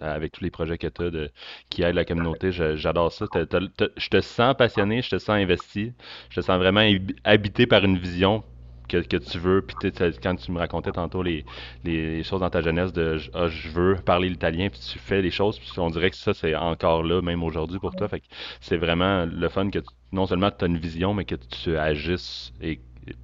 avec 0.00 0.32
tous 0.32 0.44
les 0.44 0.50
projets 0.50 0.78
que 0.78 0.86
tu 0.86 1.02
as 1.02 1.28
qui 1.70 1.82
aident 1.82 1.94
la 1.94 2.04
communauté. 2.04 2.52
J'adore 2.52 3.12
ça. 3.12 3.26
Je 3.32 4.08
te 4.08 4.20
sens 4.20 4.54
passionné, 4.56 5.02
je 5.02 5.10
te 5.10 5.18
sens 5.18 5.30
investi, 5.30 5.92
je 6.28 6.36
te 6.36 6.40
sens 6.44 6.58
vraiment 6.58 6.80
hab- 6.80 7.12
habité 7.24 7.66
par 7.66 7.84
une 7.84 7.96
vision 7.98 8.44
que, 8.90 9.16
tu 9.16 9.38
veux. 9.38 9.62
Puis 9.62 9.76
quand 10.22 10.36
tu 10.36 10.52
me 10.52 10.58
racontais 10.58 10.92
tantôt 10.92 11.22
les, 11.22 11.44
choses 12.24 12.40
dans 12.40 12.50
ta 12.50 12.60
jeunesse 12.62 12.92
de 12.92 13.18
ah, 13.34 13.48
je 13.48 13.68
veux 13.68 13.96
parler 13.96 14.28
l'italien, 14.28 14.68
puis 14.68 14.80
tu 14.80 14.98
fais 14.98 15.22
les 15.22 15.30
choses, 15.30 15.58
puis 15.58 15.70
on 15.78 15.90
dirait 15.90 16.10
que 16.10 16.16
ça, 16.16 16.34
c'est 16.34 16.54
encore 16.54 17.02
là, 17.02 17.22
même 17.22 17.42
aujourd'hui 17.42 17.78
pour 17.78 17.94
toi. 17.94 18.08
Fait 18.08 18.20
que 18.20 18.26
c'est 18.60 18.76
vraiment 18.76 19.26
le 19.26 19.48
fun 19.48 19.70
que 19.70 19.78
tu- 19.78 19.94
non 20.12 20.26
seulement 20.26 20.50
tu 20.50 20.64
as 20.64 20.68
une 20.68 20.78
vision, 20.78 21.14
mais 21.14 21.24
que 21.24 21.36
tu 21.36 21.76
agisses 21.76 22.52
et 22.60 22.80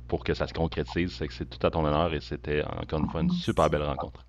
pour 0.09 0.25
que 0.25 0.35
ça 0.35 0.47
se 0.47 0.55
concrétise. 0.55 1.21
C'est 1.31 1.49
tout 1.49 1.65
à 1.67 1.71
ton 1.71 1.85
honneur 1.85 2.13
et 2.15 2.21
c'était 2.21 2.63
encore 2.65 3.01
une 3.01 3.11
fois 3.11 3.21
une 3.23 3.31
super 3.31 3.69
belle 3.71 3.83
rencontre. 3.83 4.25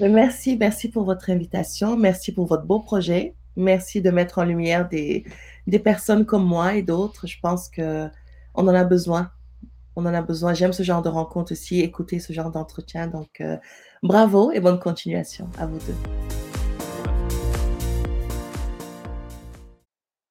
Merci, 0.00 0.56
merci 0.56 0.88
pour 0.90 1.04
votre 1.04 1.28
invitation, 1.30 1.96
merci 1.96 2.32
pour 2.32 2.46
votre 2.46 2.64
beau 2.64 2.78
projet, 2.78 3.34
merci 3.56 4.00
de 4.00 4.10
mettre 4.10 4.38
en 4.38 4.44
lumière 4.44 4.88
des, 4.88 5.24
des 5.66 5.80
personnes 5.80 6.24
comme 6.24 6.44
moi 6.44 6.74
et 6.74 6.82
d'autres. 6.82 7.26
Je 7.26 7.38
pense 7.40 7.68
que 7.68 8.08
on 8.54 8.66
en 8.68 8.74
a 8.74 8.84
besoin. 8.84 9.30
On 10.00 10.06
en 10.06 10.14
a 10.14 10.22
besoin. 10.22 10.54
J'aime 10.54 10.72
ce 10.72 10.84
genre 10.84 11.02
de 11.02 11.08
rencontre 11.08 11.50
aussi, 11.50 11.80
écouter 11.80 12.20
ce 12.20 12.32
genre 12.32 12.52
d'entretien. 12.52 13.08
Donc, 13.08 13.40
euh, 13.40 13.56
bravo 14.04 14.52
et 14.52 14.60
bonne 14.60 14.78
continuation 14.78 15.50
à 15.58 15.66
vous 15.66 15.78
deux. 15.78 15.96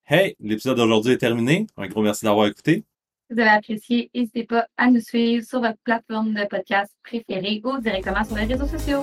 Hey, 0.06 0.38
l'épisode 0.40 0.78
d'aujourd'hui 0.78 1.12
est 1.12 1.18
terminé. 1.18 1.68
Un 1.76 1.88
gros 1.88 2.02
merci 2.02 2.24
d'avoir 2.24 2.48
écouté. 2.48 2.86
Si 3.28 3.34
vous 3.34 3.42
avez 3.42 3.50
apprécié, 3.50 4.10
n'hésitez 4.16 4.46
pas 4.46 4.68
à 4.78 4.90
nous 4.90 5.02
suivre 5.02 5.46
sur 5.46 5.60
votre 5.60 5.80
plateforme 5.84 6.34
de 6.34 6.46
podcast 6.46 6.94
préférée 7.04 7.62
ou 7.66 7.78
directement 7.82 8.24
sur 8.24 8.38
les 8.38 8.46
réseaux 8.46 8.68
sociaux. 8.68 9.02